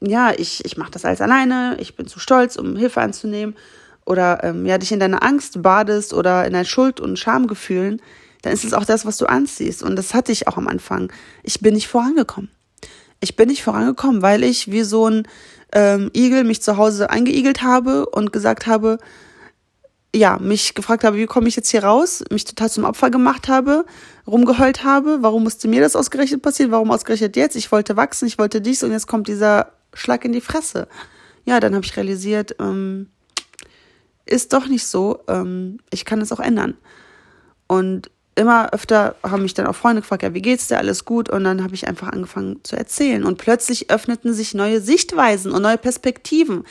ja, 0.00 0.32
ich, 0.36 0.64
ich 0.64 0.76
mache 0.76 0.90
das 0.90 1.04
alles 1.04 1.20
alleine, 1.20 1.76
ich 1.80 1.96
bin 1.96 2.06
zu 2.06 2.18
stolz, 2.18 2.56
um 2.56 2.76
Hilfe 2.76 3.00
anzunehmen, 3.00 3.56
oder 4.08 4.42
ähm, 4.42 4.64
ja, 4.64 4.78
dich 4.78 4.90
in 4.90 5.00
deiner 5.00 5.22
Angst 5.22 5.60
badest 5.60 6.14
oder 6.14 6.46
in 6.46 6.54
deinen 6.54 6.64
Schuld- 6.64 6.98
und 6.98 7.18
Schamgefühlen, 7.18 8.00
dann 8.42 8.52
ist 8.52 8.64
es 8.64 8.72
auch 8.72 8.84
das, 8.84 9.04
was 9.04 9.16
du 9.16 9.26
anziehst. 9.26 9.82
Und 9.82 9.96
das 9.96 10.14
hatte 10.14 10.32
ich 10.32 10.48
auch 10.48 10.56
am 10.56 10.68
Anfang. 10.68 11.12
Ich 11.42 11.60
bin 11.60 11.74
nicht 11.74 11.88
vorangekommen. 11.88 12.50
Ich 13.20 13.36
bin 13.36 13.48
nicht 13.48 13.62
vorangekommen, 13.62 14.22
weil 14.22 14.44
ich 14.44 14.70
wie 14.70 14.82
so 14.82 15.08
ein 15.08 15.26
ähm, 15.72 16.10
Igel 16.14 16.44
mich 16.44 16.62
zu 16.62 16.76
Hause 16.76 17.10
eingeigelt 17.10 17.62
habe 17.62 18.06
und 18.06 18.32
gesagt 18.32 18.66
habe, 18.66 18.98
ja, 20.14 20.38
mich 20.38 20.74
gefragt 20.74 21.04
habe, 21.04 21.18
wie 21.18 21.26
komme 21.26 21.48
ich 21.48 21.56
jetzt 21.56 21.70
hier 21.70 21.84
raus, 21.84 22.24
mich 22.30 22.44
total 22.44 22.70
zum 22.70 22.84
Opfer 22.84 23.10
gemacht 23.10 23.48
habe, 23.48 23.84
rumgeheult 24.26 24.84
habe, 24.84 25.18
warum 25.20 25.42
musste 25.42 25.68
mir 25.68 25.80
das 25.80 25.96
ausgerechnet 25.96 26.42
passieren, 26.42 26.70
warum 26.70 26.90
ausgerechnet 26.90 27.36
jetzt, 27.36 27.56
ich 27.56 27.70
wollte 27.70 27.96
wachsen, 27.96 28.26
ich 28.26 28.38
wollte 28.38 28.60
dies 28.60 28.82
und 28.82 28.92
jetzt 28.92 29.06
kommt 29.06 29.28
dieser 29.28 29.72
Schlag 29.92 30.24
in 30.24 30.32
die 30.32 30.40
Fresse. 30.40 30.88
Ja, 31.44 31.60
dann 31.60 31.74
habe 31.74 31.84
ich 31.84 31.96
realisiert, 31.96 32.56
ähm, 32.58 33.08
ist 34.24 34.52
doch 34.52 34.66
nicht 34.66 34.86
so, 34.86 35.20
ähm, 35.28 35.78
ich 35.90 36.04
kann 36.04 36.20
es 36.20 36.32
auch 36.32 36.40
ändern. 36.40 36.74
Und 37.66 38.10
immer 38.38 38.72
öfter 38.72 39.16
haben 39.22 39.42
mich 39.42 39.54
dann 39.54 39.66
auch 39.66 39.74
Freunde 39.74 40.02
gefragt, 40.02 40.22
ja, 40.22 40.32
wie 40.32 40.42
geht's 40.42 40.68
dir, 40.68 40.78
alles 40.78 41.04
gut? 41.04 41.28
Und 41.28 41.44
dann 41.44 41.62
habe 41.62 41.74
ich 41.74 41.88
einfach 41.88 42.08
angefangen 42.08 42.60
zu 42.62 42.76
erzählen. 42.76 43.24
Und 43.24 43.38
plötzlich 43.38 43.90
öffneten 43.90 44.32
sich 44.32 44.54
neue 44.54 44.80
Sichtweisen 44.80 45.52
und 45.52 45.62
neue 45.62 45.78
Perspektiven. 45.78 46.64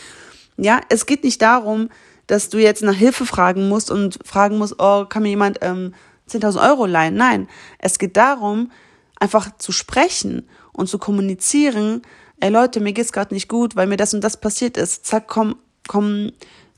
Ja, 0.56 0.82
es 0.90 1.06
geht 1.06 1.24
nicht 1.24 1.42
darum, 1.42 1.90
dass 2.26 2.50
du 2.50 2.58
jetzt 2.58 2.84
nach 2.84 2.96
Hilfe 2.96 3.26
fragen 3.26 3.70
musst 3.70 3.92
und 3.92 4.20
fragen 4.26 4.58
musst, 4.58 4.76
oh, 4.80 5.06
kann 5.06 5.24
mir 5.24 5.30
jemand 5.30 5.60
ähm, 5.62 5.94
10.000 6.30 6.70
Euro 6.70 6.86
leihen? 6.86 7.16
Nein, 7.16 7.48
es 7.80 8.00
geht 8.00 8.18
darum, 8.18 8.72
einfach 9.20 9.58
zu 9.58 9.72
sprechen 9.72 10.48
und 10.74 10.88
zu 10.88 11.00
kommunizieren, 11.00 12.02
ey 12.40 12.50
Leute, 12.50 12.80
mir 12.80 12.94
geht's 12.94 13.12
gerade 13.12 13.34
nicht 13.34 13.50
gut, 13.50 13.76
weil 13.76 13.88
mir 13.88 13.98
das 13.98 14.14
und 14.14 14.22
das 14.22 14.40
passiert 14.40 14.78
ist. 14.78 15.06
Zack, 15.06 15.28
kommen, 15.28 15.56
kommen 15.88 16.32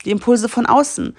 die 0.04 0.10
Impulse 0.10 0.48
von 0.48 0.66
außen. 0.66 1.16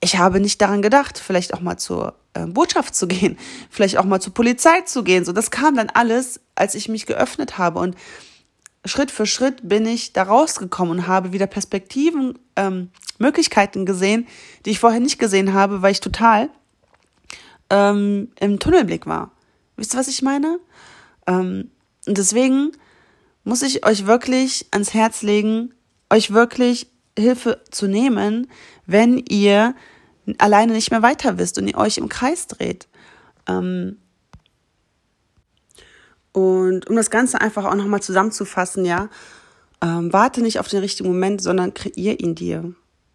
Ich 0.00 0.18
habe 0.18 0.40
nicht 0.40 0.60
daran 0.60 0.82
gedacht, 0.82 1.18
vielleicht 1.18 1.54
auch 1.54 1.60
mal 1.60 1.78
zur 1.78 2.14
äh, 2.34 2.46
Botschaft 2.46 2.94
zu 2.94 3.06
gehen, 3.06 3.38
vielleicht 3.70 3.98
auch 3.98 4.04
mal 4.04 4.20
zur 4.20 4.34
Polizei 4.34 4.82
zu 4.82 5.02
gehen. 5.02 5.24
So, 5.24 5.32
das 5.32 5.50
kam 5.50 5.76
dann 5.76 5.90
alles, 5.90 6.40
als 6.54 6.74
ich 6.74 6.88
mich 6.88 7.06
geöffnet 7.06 7.58
habe 7.58 7.80
und 7.80 7.96
Schritt 8.86 9.10
für 9.10 9.24
Schritt 9.24 9.66
bin 9.66 9.86
ich 9.86 10.12
da 10.12 10.24
rausgekommen 10.24 10.98
und 10.98 11.06
habe 11.06 11.32
wieder 11.32 11.46
Perspektiven, 11.46 12.38
ähm, 12.56 12.90
Möglichkeiten 13.18 13.86
gesehen, 13.86 14.26
die 14.66 14.70
ich 14.70 14.80
vorher 14.80 15.00
nicht 15.00 15.18
gesehen 15.18 15.54
habe, 15.54 15.80
weil 15.80 15.92
ich 15.92 16.00
total 16.00 16.50
ähm, 17.70 18.30
im 18.38 18.58
Tunnelblick 18.58 19.06
war. 19.06 19.30
Wisst 19.76 19.94
ihr, 19.94 20.00
was 20.00 20.08
ich 20.08 20.22
meine? 20.22 20.58
Ähm, 21.26 21.70
und 22.06 22.18
deswegen 22.18 22.72
muss 23.44 23.62
ich 23.62 23.86
euch 23.86 24.06
wirklich 24.06 24.66
ans 24.70 24.92
Herz 24.92 25.22
legen, 25.22 25.72
euch 26.10 26.32
wirklich 26.32 26.88
Hilfe 27.18 27.62
zu 27.70 27.86
nehmen, 27.86 28.48
wenn 28.86 29.18
ihr 29.18 29.74
alleine 30.38 30.72
nicht 30.72 30.90
mehr 30.90 31.02
weiter 31.02 31.38
wisst 31.38 31.58
und 31.58 31.68
ihr 31.68 31.76
euch 31.76 31.98
im 31.98 32.08
Kreis 32.08 32.46
dreht. 32.46 32.88
Ähm, 33.48 33.98
und 36.32 36.88
um 36.88 36.96
das 36.96 37.10
Ganze 37.10 37.40
einfach 37.40 37.64
auch 37.64 37.74
nochmal 37.74 38.02
zusammenzufassen, 38.02 38.84
ja, 38.84 39.08
ähm, 39.82 40.12
warte 40.12 40.40
nicht 40.40 40.58
auf 40.58 40.68
den 40.68 40.80
richtigen 40.80 41.08
Moment, 41.08 41.42
sondern 41.42 41.74
kreier 41.74 42.18
ihn 42.18 42.34
dir. 42.34 42.74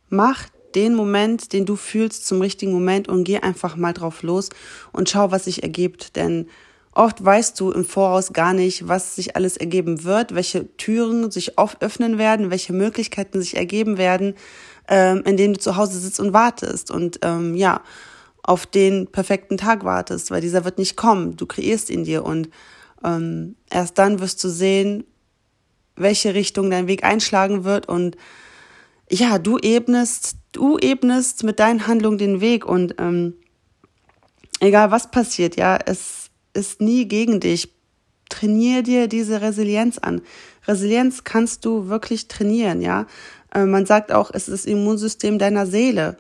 Mach 0.10 0.48
den 0.76 0.96
Moment, 0.96 1.52
den 1.52 1.66
du 1.66 1.76
fühlst, 1.76 2.28
zum 2.28 2.42
richtigen 2.42 2.72
Moment 2.72 3.08
und 3.08 3.24
geh 3.24 3.40
einfach 3.40 3.76
mal 3.76 3.94
drauf 3.94 4.24
los 4.24 4.50
und 4.92 5.10
schau, 5.10 5.32
was 5.32 5.46
sich 5.46 5.64
ergibt. 5.64 6.16
Denn 6.16 6.48
oft 6.94 7.24
weißt 7.24 7.60
du 7.60 7.72
im 7.72 7.86
Voraus 7.86 8.34
gar 8.34 8.54
nicht, 8.54 8.88
was 8.88 9.16
sich 9.16 9.36
alles 9.36 9.58
ergeben 9.58 10.04
wird, 10.04 10.36
welche 10.36 10.76
Türen 10.78 11.32
sich 11.32 11.58
öffnen 11.58 12.18
werden, 12.18 12.52
welche 12.52 12.74
Möglichkeiten 12.74 13.42
sich 13.42 13.58
ergeben 13.58 13.98
werden 13.98 14.36
ähm, 14.90 15.24
in 15.26 15.38
denen 15.38 15.54
du 15.54 15.60
zu 15.60 15.78
Hause 15.78 16.00
sitzt 16.00 16.20
und 16.20 16.34
wartest 16.34 16.92
und 16.92 17.20
ähm, 17.22 17.56
ja, 17.56 17.82
auf 18.44 18.66
den 18.66 19.08
perfekten 19.08 19.58
Tag 19.58 19.84
wartest, 19.84 20.32
weil 20.32 20.42
dieser 20.42 20.66
wird 20.66 20.80
nicht 20.80 20.98
kommen. 20.98 21.38
Du 21.38 21.46
kreierst 21.46 21.90
ihn 21.90 22.04
dir 22.04 22.26
und 22.26 22.50
ähm, 23.04 23.56
erst 23.70 23.98
dann 23.98 24.20
wirst 24.20 24.44
du 24.44 24.50
sehen, 24.50 25.04
welche 25.96 26.34
Richtung 26.34 26.70
dein 26.72 26.88
Weg 26.88 27.04
einschlagen 27.04 27.64
wird 27.64 27.88
und 27.88 28.18
ja, 29.12 29.40
du 29.40 29.58
ebnest, 29.60 30.38
du 30.52 30.78
ebnest 30.78 31.44
mit 31.44 31.60
deinen 31.60 31.88
Handlungen 31.88 32.18
den 32.18 32.42
Weg 32.42 32.66
und 32.66 32.96
ähm, 33.00 33.36
egal 34.60 34.92
was 34.92 35.12
passiert, 35.12 35.56
ja, 35.56 35.78
es 35.86 36.30
ist 36.54 36.82
nie 36.82 37.08
gegen 37.08 37.40
dich. 37.40 37.74
Trainier 38.30 38.84
dir 38.84 39.08
diese 39.08 39.42
Resilienz 39.42 39.98
an. 39.98 40.22
Resilienz 40.68 41.24
kannst 41.24 41.66
du 41.66 41.88
wirklich 41.88 42.28
trainieren, 42.28 42.82
ja. 42.82 43.08
Äh, 43.54 43.66
man 43.66 43.86
sagt 43.86 44.12
auch, 44.12 44.32
es 44.34 44.48
ist 44.48 44.66
das 44.66 44.72
Immunsystem 44.72 45.40
deiner 45.40 45.66
Seele. 45.66 46.18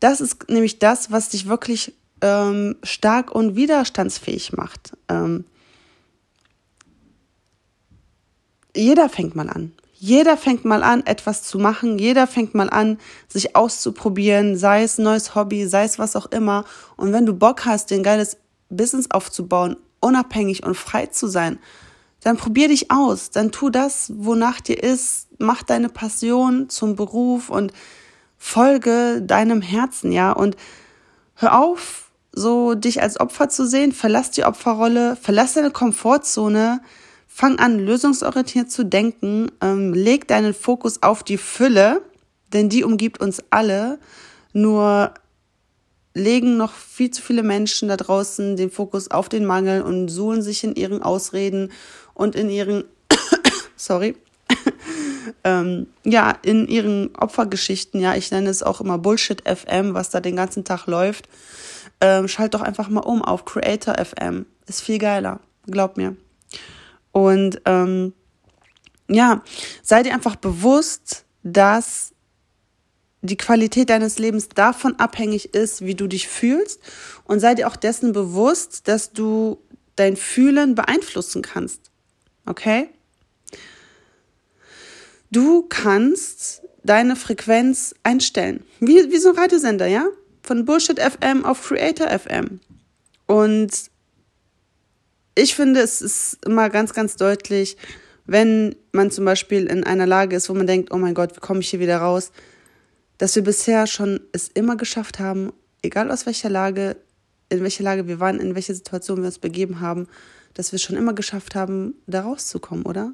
Das 0.00 0.20
ist 0.20 0.48
nämlich 0.48 0.78
das, 0.78 1.10
was 1.10 1.30
dich 1.30 1.48
wirklich 1.48 1.94
ähm, 2.20 2.76
stark 2.82 3.30
und 3.32 3.56
widerstandsfähig 3.56 4.52
macht. 4.52 4.92
Ähm, 5.08 5.44
jeder 8.74 9.08
fängt 9.08 9.34
mal 9.34 9.48
an. 9.48 9.72
Jeder 9.98 10.36
fängt 10.36 10.66
mal 10.66 10.82
an, 10.82 11.06
etwas 11.06 11.42
zu 11.42 11.58
machen. 11.58 11.98
Jeder 11.98 12.26
fängt 12.26 12.54
mal 12.54 12.68
an, 12.68 12.98
sich 13.28 13.56
auszuprobieren, 13.56 14.56
sei 14.56 14.82
es 14.82 14.98
neues 14.98 15.34
Hobby, 15.34 15.66
sei 15.66 15.84
es 15.84 15.98
was 15.98 16.16
auch 16.16 16.26
immer. 16.26 16.64
Und 16.96 17.12
wenn 17.12 17.24
du 17.24 17.32
Bock 17.32 17.64
hast, 17.64 17.90
dir 17.90 17.96
ein 17.96 18.02
geiles 18.02 18.36
Business 18.68 19.10
aufzubauen, 19.10 19.76
unabhängig 20.00 20.64
und 20.64 20.76
frei 20.76 21.06
zu 21.06 21.28
sein, 21.28 21.58
dann 22.26 22.36
probier 22.36 22.66
dich 22.66 22.90
aus, 22.90 23.30
dann 23.30 23.52
tu 23.52 23.70
das, 23.70 24.12
wonach 24.16 24.60
dir 24.60 24.82
ist, 24.82 25.28
mach 25.38 25.62
deine 25.62 25.88
Passion 25.88 26.68
zum 26.68 26.96
Beruf 26.96 27.50
und 27.50 27.72
folge 28.36 29.22
deinem 29.22 29.62
Herzen, 29.62 30.10
ja, 30.10 30.32
und 30.32 30.56
hör 31.36 31.56
auf, 31.56 32.10
so 32.32 32.74
dich 32.74 33.00
als 33.00 33.20
Opfer 33.20 33.48
zu 33.48 33.64
sehen, 33.64 33.92
verlass 33.92 34.32
die 34.32 34.42
Opferrolle, 34.42 35.14
verlass 35.14 35.54
deine 35.54 35.70
Komfortzone, 35.70 36.80
fang 37.28 37.60
an, 37.60 37.78
lösungsorientiert 37.78 38.72
zu 38.72 38.84
denken, 38.84 39.52
ähm, 39.60 39.94
leg 39.94 40.26
deinen 40.26 40.52
Fokus 40.52 41.04
auf 41.04 41.22
die 41.22 41.38
Fülle, 41.38 42.02
denn 42.52 42.68
die 42.68 42.82
umgibt 42.82 43.20
uns 43.20 43.40
alle, 43.50 44.00
nur 44.52 45.14
legen 46.12 46.56
noch 46.56 46.72
viel 46.72 47.10
zu 47.10 47.22
viele 47.22 47.42
Menschen 47.42 47.88
da 47.88 47.96
draußen 47.96 48.56
den 48.56 48.70
Fokus 48.70 49.10
auf 49.10 49.28
den 49.28 49.44
Mangel 49.44 49.82
und 49.82 50.08
suhlen 50.08 50.42
sich 50.42 50.64
in 50.64 50.74
ihren 50.74 51.02
Ausreden 51.02 51.70
und 52.16 52.34
in 52.34 52.48
ihren, 52.48 52.84
sorry, 53.76 54.16
ähm, 55.44 55.86
ja, 56.02 56.36
in 56.42 56.66
ihren 56.66 57.14
Opfergeschichten, 57.14 58.00
ja, 58.00 58.14
ich 58.14 58.30
nenne 58.30 58.48
es 58.48 58.62
auch 58.62 58.80
immer 58.80 58.98
Bullshit 58.98 59.42
FM, 59.46 59.94
was 59.94 60.10
da 60.10 60.20
den 60.20 60.34
ganzen 60.34 60.64
Tag 60.64 60.86
läuft, 60.86 61.28
ähm, 62.00 62.26
schalt 62.26 62.54
doch 62.54 62.62
einfach 62.62 62.88
mal 62.88 63.00
um 63.00 63.22
auf 63.22 63.44
Creator 63.44 63.94
FM. 64.02 64.46
Ist 64.66 64.80
viel 64.80 64.98
geiler, 64.98 65.40
glaub 65.66 65.96
mir. 65.96 66.16
Und 67.12 67.60
ähm, 67.66 68.14
ja, 69.08 69.42
sei 69.82 70.02
dir 70.02 70.14
einfach 70.14 70.36
bewusst, 70.36 71.26
dass 71.42 72.12
die 73.20 73.36
Qualität 73.36 73.90
deines 73.90 74.18
Lebens 74.18 74.48
davon 74.48 74.96
abhängig 74.98 75.54
ist, 75.54 75.84
wie 75.84 75.94
du 75.94 76.06
dich 76.06 76.28
fühlst 76.28 76.80
und 77.24 77.40
sei 77.40 77.54
dir 77.54 77.68
auch 77.68 77.76
dessen 77.76 78.12
bewusst, 78.12 78.88
dass 78.88 79.12
du 79.12 79.58
dein 79.96 80.16
Fühlen 80.16 80.74
beeinflussen 80.74 81.42
kannst. 81.42 81.90
Okay? 82.46 82.88
Du 85.30 85.62
kannst 85.68 86.62
deine 86.82 87.16
Frequenz 87.16 87.94
einstellen. 88.02 88.64
Wie, 88.80 89.10
wie 89.10 89.18
so 89.18 89.30
ein 89.30 89.36
Radiosender, 89.36 89.86
ja? 89.86 90.06
Von 90.42 90.64
Bullshit 90.64 91.00
FM 91.00 91.44
auf 91.44 91.62
Creator 91.62 92.08
FM. 92.08 92.60
Und 93.26 93.72
ich 95.34 95.54
finde, 95.54 95.80
es 95.80 96.00
ist 96.00 96.38
immer 96.46 96.70
ganz, 96.70 96.94
ganz 96.94 97.16
deutlich, 97.16 97.76
wenn 98.24 98.76
man 98.92 99.10
zum 99.10 99.24
Beispiel 99.24 99.66
in 99.66 99.84
einer 99.84 100.06
Lage 100.06 100.36
ist, 100.36 100.48
wo 100.48 100.54
man 100.54 100.66
denkt, 100.66 100.92
oh 100.92 100.96
mein 100.96 101.14
Gott, 101.14 101.36
wie 101.36 101.40
komme 101.40 101.60
ich 101.60 101.70
hier 101.70 101.80
wieder 101.80 101.98
raus, 101.98 102.32
dass 103.18 103.36
wir 103.36 103.42
bisher 103.42 103.86
schon 103.86 104.20
es 104.32 104.48
immer 104.48 104.76
geschafft 104.76 105.18
haben, 105.18 105.52
egal 105.82 106.10
aus 106.10 106.26
welcher 106.26 106.50
Lage, 106.50 106.96
in 107.48 107.62
welcher 107.62 107.84
Lage 107.84 108.08
wir 108.08 108.20
waren, 108.20 108.40
in 108.40 108.54
welche 108.54 108.74
Situation 108.74 109.18
wir 109.18 109.26
uns 109.26 109.38
begeben 109.38 109.80
haben, 109.80 110.08
dass 110.56 110.72
wir 110.72 110.78
schon 110.78 110.96
immer 110.96 111.12
geschafft 111.12 111.54
haben, 111.54 111.94
da 112.06 112.22
rauszukommen, 112.22 112.86
oder? 112.86 113.12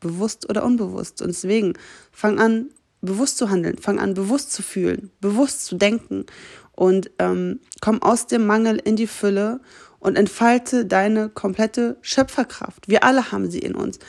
Bewusst 0.00 0.50
oder 0.50 0.64
unbewusst. 0.64 1.22
Und 1.22 1.28
deswegen 1.28 1.74
fang 2.10 2.40
an, 2.40 2.70
bewusst 3.00 3.38
zu 3.38 3.50
handeln, 3.50 3.78
fang 3.78 4.00
an 4.00 4.14
bewusst 4.14 4.52
zu 4.52 4.62
fühlen, 4.62 5.10
bewusst 5.20 5.64
zu 5.64 5.76
denken 5.76 6.26
und 6.72 7.10
ähm, 7.20 7.60
komm 7.80 8.02
aus 8.02 8.26
dem 8.26 8.46
Mangel 8.46 8.80
in 8.82 8.96
die 8.96 9.06
Fülle 9.06 9.60
und 10.00 10.16
entfalte 10.16 10.86
deine 10.86 11.28
komplette 11.28 11.98
Schöpferkraft. 12.02 12.88
Wir 12.88 13.04
alle 13.04 13.30
haben 13.30 13.48
sie 13.48 13.60
in 13.60 13.74
uns. 13.74 14.00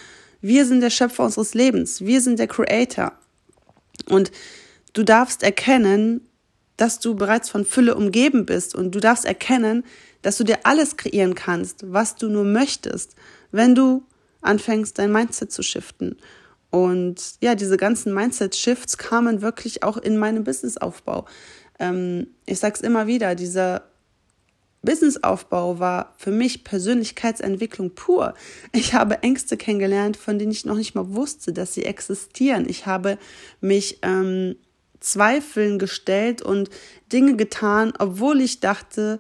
Wir 0.41 0.65
sind 0.65 0.82
der 0.82 0.89
Schöpfer 0.89 1.26
unseres 1.26 1.54
Lebens. 1.54 2.02
Wir 2.02 2.22
sind 2.22 2.39
der 2.39 2.48
Creator. 2.48 3.13
Und 4.10 4.32
du 4.93 5.04
darfst 5.04 5.43
erkennen, 5.43 6.28
dass 6.76 7.00
du 7.00 7.15
bereits 7.15 7.50
von 7.50 7.65
Fülle 7.65 7.96
umgeben 7.96 8.46
bist 8.46 8.76
und 8.76 8.91
du 8.91 9.00
darfst 9.00 9.26
erkennen, 9.26 9.84
dass 10.22 10.38
du 10.38 10.44
dir 10.44 10.60
alles 10.64 10.98
kreieren 10.98 11.36
kannst, 11.36 11.92
was 11.92 12.16
du 12.16 12.30
nur 12.30 12.44
möchtest, 12.44 13.16
wenn 13.52 13.76
du 13.76 14.04
anfängst, 14.42 14.98
dein 14.98 15.12
Mindset 15.12 15.52
zu 15.52 15.64
shiften. 15.64 16.18
Und 16.70 17.36
ja, 17.42 17.56
diese 17.56 17.78
ganzen 17.78 18.14
Mindset-Shifts 18.14 18.98
kamen 18.98 19.42
wirklich 19.42 19.84
auch 19.84 19.98
in 19.98 20.18
meinem 20.18 20.44
Businessaufbau. 20.44 21.26
Ähm, 21.80 22.28
ich 22.46 22.60
sag's 22.60 22.82
immer 22.82 23.08
wieder, 23.08 23.36
dieser 23.36 23.84
Businessaufbau 24.82 25.80
war 25.80 26.14
für 26.18 26.32
mich 26.32 26.64
Persönlichkeitsentwicklung 26.64 27.96
pur. 27.96 28.34
Ich 28.74 28.94
habe 28.94 29.24
Ängste 29.24 29.58
kennengelernt, 29.58 30.18
von 30.18 30.40
denen 30.40 30.52
ich 30.52 30.66
noch 30.66 30.78
nicht 30.78 30.96
mal 30.96 31.14
wusste, 31.14 31.52
dass 31.52 31.74
sie 31.74 31.86
existieren. 31.86 32.68
Ich 32.70 32.86
habe 32.86 33.18
mich 33.60 34.00
ähm, 34.02 34.56
Zweifeln 35.00 35.80
gestellt 35.80 36.42
und 36.42 36.70
Dinge 37.12 37.36
getan, 37.36 37.94
obwohl 37.98 38.42
ich 38.42 38.60
dachte, 38.60 39.20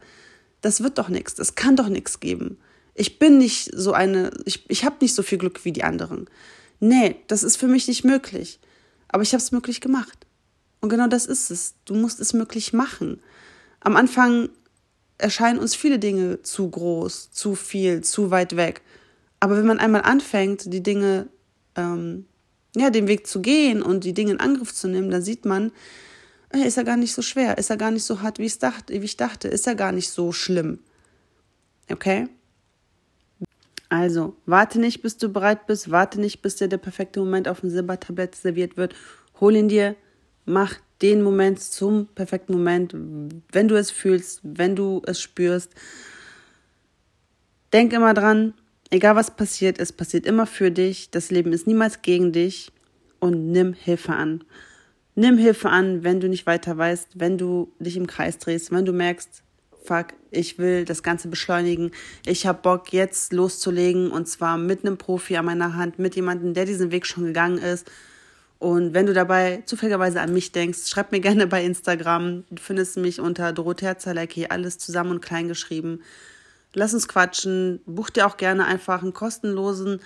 das 0.61 0.81
wird 0.81 0.97
doch 0.97 1.09
nichts, 1.09 1.35
das 1.35 1.55
kann 1.55 1.75
doch 1.75 1.89
nichts 1.89 2.19
geben. 2.19 2.57
Ich 2.93 3.19
bin 3.19 3.37
nicht 3.37 3.69
so 3.73 3.93
eine, 3.93 4.31
ich, 4.45 4.69
ich 4.69 4.83
habe 4.83 4.95
nicht 5.01 5.13
so 5.13 5.21
viel 5.21 5.37
Glück 5.37 5.63
wie 5.65 5.71
die 5.71 5.83
anderen. 5.83 6.27
Nee, 6.79 7.15
das 7.27 7.43
ist 7.43 7.57
für 7.57 7.67
mich 7.67 7.87
nicht 7.87 8.03
möglich. 8.03 8.59
Aber 9.07 9.23
ich 9.23 9.33
habe 9.33 9.41
es 9.41 9.51
möglich 9.51 9.81
gemacht. 9.81 10.25
Und 10.81 10.89
genau 10.89 11.07
das 11.07 11.25
ist 11.25 11.49
es. 11.49 11.75
Du 11.85 11.95
musst 11.95 12.19
es 12.19 12.33
möglich 12.33 12.73
machen. 12.73 13.21
Am 13.79 13.95
Anfang 13.95 14.49
erscheinen 15.17 15.59
uns 15.59 15.75
viele 15.75 15.99
Dinge 15.99 16.41
zu 16.41 16.69
groß, 16.69 17.31
zu 17.31 17.55
viel, 17.55 18.03
zu 18.03 18.31
weit 18.31 18.55
weg. 18.55 18.81
Aber 19.39 19.57
wenn 19.57 19.65
man 19.65 19.79
einmal 19.79 20.01
anfängt, 20.01 20.71
die 20.71 20.83
Dinge, 20.83 21.27
ähm, 21.75 22.25
ja, 22.75 22.89
den 22.89 23.07
Weg 23.07 23.27
zu 23.27 23.41
gehen 23.41 23.81
und 23.81 24.03
die 24.03 24.13
Dinge 24.13 24.31
in 24.31 24.39
Angriff 24.39 24.73
zu 24.73 24.87
nehmen, 24.87 25.09
dann 25.09 25.21
sieht 25.21 25.45
man, 25.45 25.71
ist 26.53 26.77
er 26.77 26.83
gar 26.83 26.97
nicht 26.97 27.13
so 27.13 27.21
schwer, 27.21 27.57
ist 27.57 27.69
er 27.69 27.77
gar 27.77 27.91
nicht 27.91 28.03
so 28.03 28.21
hart, 28.21 28.39
wie 28.39 28.45
ich 28.45 28.57
dachte, 28.57 28.93
wie 28.93 29.05
ich 29.05 29.17
dachte, 29.17 29.47
ist 29.47 29.67
er 29.67 29.75
gar 29.75 29.91
nicht 29.91 30.09
so 30.09 30.31
schlimm. 30.31 30.79
Okay? 31.91 32.27
Also, 33.89 34.35
warte 34.45 34.79
nicht, 34.79 35.01
bis 35.01 35.17
du 35.17 35.29
bereit 35.29 35.65
bist, 35.67 35.91
warte 35.91 36.19
nicht, 36.19 36.41
bis 36.41 36.55
dir 36.57 36.67
der 36.67 36.77
perfekte 36.77 37.19
Moment 37.19 37.47
auf 37.47 37.61
dem 37.61 37.69
Silbertablett 37.69 38.35
serviert 38.35 38.75
wird. 38.75 38.93
Hol 39.39 39.55
ihn 39.55 39.69
dir, 39.69 39.95
mach 40.45 40.75
den 41.01 41.21
Moment 41.21 41.61
zum 41.61 42.07
perfekten 42.07 42.53
Moment, 42.53 42.93
wenn 43.51 43.67
du 43.67 43.75
es 43.75 43.91
fühlst, 43.91 44.41
wenn 44.43 44.75
du 44.75 45.01
es 45.05 45.21
spürst. 45.21 45.71
Denk 47.71 47.93
immer 47.93 48.13
dran, 48.13 48.53
egal 48.89 49.15
was 49.15 49.35
passiert, 49.35 49.79
es 49.79 49.93
passiert 49.93 50.25
immer 50.25 50.47
für 50.47 50.71
dich. 50.71 51.11
Das 51.11 51.31
Leben 51.31 51.53
ist 51.53 51.67
niemals 51.67 52.01
gegen 52.01 52.31
dich 52.31 52.71
und 53.19 53.51
nimm 53.51 53.73
Hilfe 53.73 54.13
an. 54.13 54.43
Nimm 55.19 55.37
Hilfe 55.37 55.69
an, 55.69 56.03
wenn 56.03 56.19
du 56.19 56.29
nicht 56.29 56.45
weiter 56.45 56.77
weißt, 56.77 57.09
wenn 57.15 57.39
du 57.39 57.73
dich 57.79 57.97
im 57.97 58.05
Kreis 58.05 58.37
drehst, 58.37 58.71
wenn 58.71 58.85
du 58.85 58.93
merkst, 58.93 59.41
fuck, 59.83 60.13
ich 60.29 60.59
will 60.59 60.85
das 60.85 61.01
Ganze 61.01 61.27
beschleunigen. 61.27 61.89
Ich 62.25 62.45
habe 62.45 62.59
Bock, 62.61 62.93
jetzt 62.93 63.33
loszulegen 63.33 64.11
und 64.11 64.27
zwar 64.27 64.59
mit 64.59 64.85
einem 64.85 64.97
Profi 64.97 65.35
an 65.37 65.45
meiner 65.45 65.75
Hand, 65.75 65.97
mit 65.97 66.15
jemandem, 66.15 66.53
der 66.53 66.65
diesen 66.65 66.91
Weg 66.91 67.07
schon 67.07 67.25
gegangen 67.25 67.57
ist 67.57 67.89
und 68.59 68.93
wenn 68.93 69.05
du 69.05 69.13
dabei 69.13 69.61
zufälligerweise 69.65 70.19
an 70.19 70.33
mich 70.33 70.51
denkst, 70.51 70.87
schreib 70.87 71.11
mir 71.11 71.19
gerne 71.19 71.45
bei 71.45 71.63
Instagram. 71.63 72.43
Du 72.49 72.61
findest 72.61 72.97
mich 72.97 73.19
unter 73.19 73.53
Dorothea 73.53 73.97
Zalecki, 73.97 74.47
alles 74.47 74.79
zusammen 74.79 75.11
und 75.11 75.21
klein 75.21 75.47
geschrieben. 75.47 76.01
Lass 76.73 76.93
uns 76.93 77.07
quatschen. 77.07 77.81
Buch 77.85 78.09
dir 78.09 78.27
auch 78.27 78.37
gerne 78.37 78.65
einfach 78.65 79.01
einen 79.01 79.13
kostenlosen, 79.13 79.99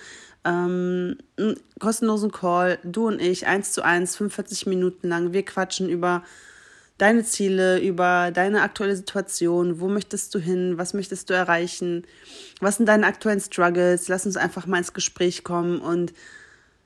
ähm, 0.44 1.18
einen 1.36 1.56
kostenlosen 1.78 2.32
Call. 2.32 2.78
Du 2.84 3.08
und 3.08 3.20
ich, 3.20 3.46
eins 3.46 3.72
zu 3.72 3.82
eins, 3.82 4.16
45 4.16 4.66
Minuten 4.66 5.08
lang. 5.08 5.32
Wir 5.32 5.44
quatschen 5.44 5.88
über 5.88 6.22
deine 6.98 7.24
Ziele, 7.24 7.80
über 7.80 8.30
deine 8.32 8.62
aktuelle 8.62 8.96
Situation. 8.96 9.80
Wo 9.80 9.88
möchtest 9.88 10.34
du 10.34 10.38
hin? 10.38 10.78
Was 10.78 10.94
möchtest 10.94 11.30
du 11.30 11.34
erreichen? 11.34 12.06
Was 12.60 12.76
sind 12.76 12.86
deine 12.86 13.06
aktuellen 13.06 13.40
Struggles? 13.40 14.08
Lass 14.08 14.24
uns 14.26 14.36
einfach 14.36 14.66
mal 14.66 14.78
ins 14.78 14.92
Gespräch 14.92 15.44
kommen 15.44 15.80
und 15.80 16.12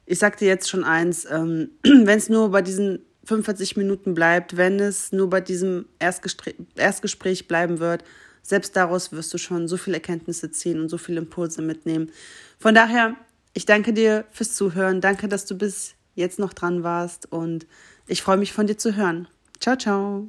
ich 0.06 0.20
sag 0.20 0.36
dir 0.38 0.46
jetzt 0.46 0.70
schon 0.70 0.84
eins, 0.84 1.26
ähm, 1.30 1.70
wenn 1.82 2.18
es 2.18 2.28
nur 2.28 2.50
bei 2.50 2.62
diesen 2.62 3.00
45 3.24 3.76
Minuten 3.76 4.14
bleibt, 4.14 4.56
wenn 4.56 4.78
es 4.80 5.12
nur 5.12 5.28
bei 5.28 5.40
diesem 5.40 5.86
Erstgespräch, 5.98 6.54
Erstgespräch 6.76 7.48
bleiben 7.48 7.80
wird, 7.80 8.04
selbst 8.46 8.76
daraus 8.76 9.12
wirst 9.12 9.34
du 9.34 9.38
schon 9.38 9.68
so 9.68 9.76
viele 9.76 9.96
Erkenntnisse 9.96 10.50
ziehen 10.50 10.80
und 10.80 10.88
so 10.88 10.98
viele 10.98 11.18
Impulse 11.18 11.62
mitnehmen. 11.62 12.12
Von 12.58 12.74
daher, 12.74 13.16
ich 13.54 13.66
danke 13.66 13.92
dir 13.92 14.24
fürs 14.30 14.54
Zuhören. 14.54 15.00
Danke, 15.00 15.28
dass 15.28 15.46
du 15.46 15.56
bis 15.56 15.94
jetzt 16.14 16.38
noch 16.38 16.52
dran 16.52 16.82
warst 16.82 17.30
und 17.32 17.66
ich 18.06 18.22
freue 18.22 18.36
mich 18.36 18.52
von 18.52 18.66
dir 18.66 18.78
zu 18.78 18.94
hören. 18.96 19.28
Ciao, 19.60 19.76
ciao. 19.76 20.28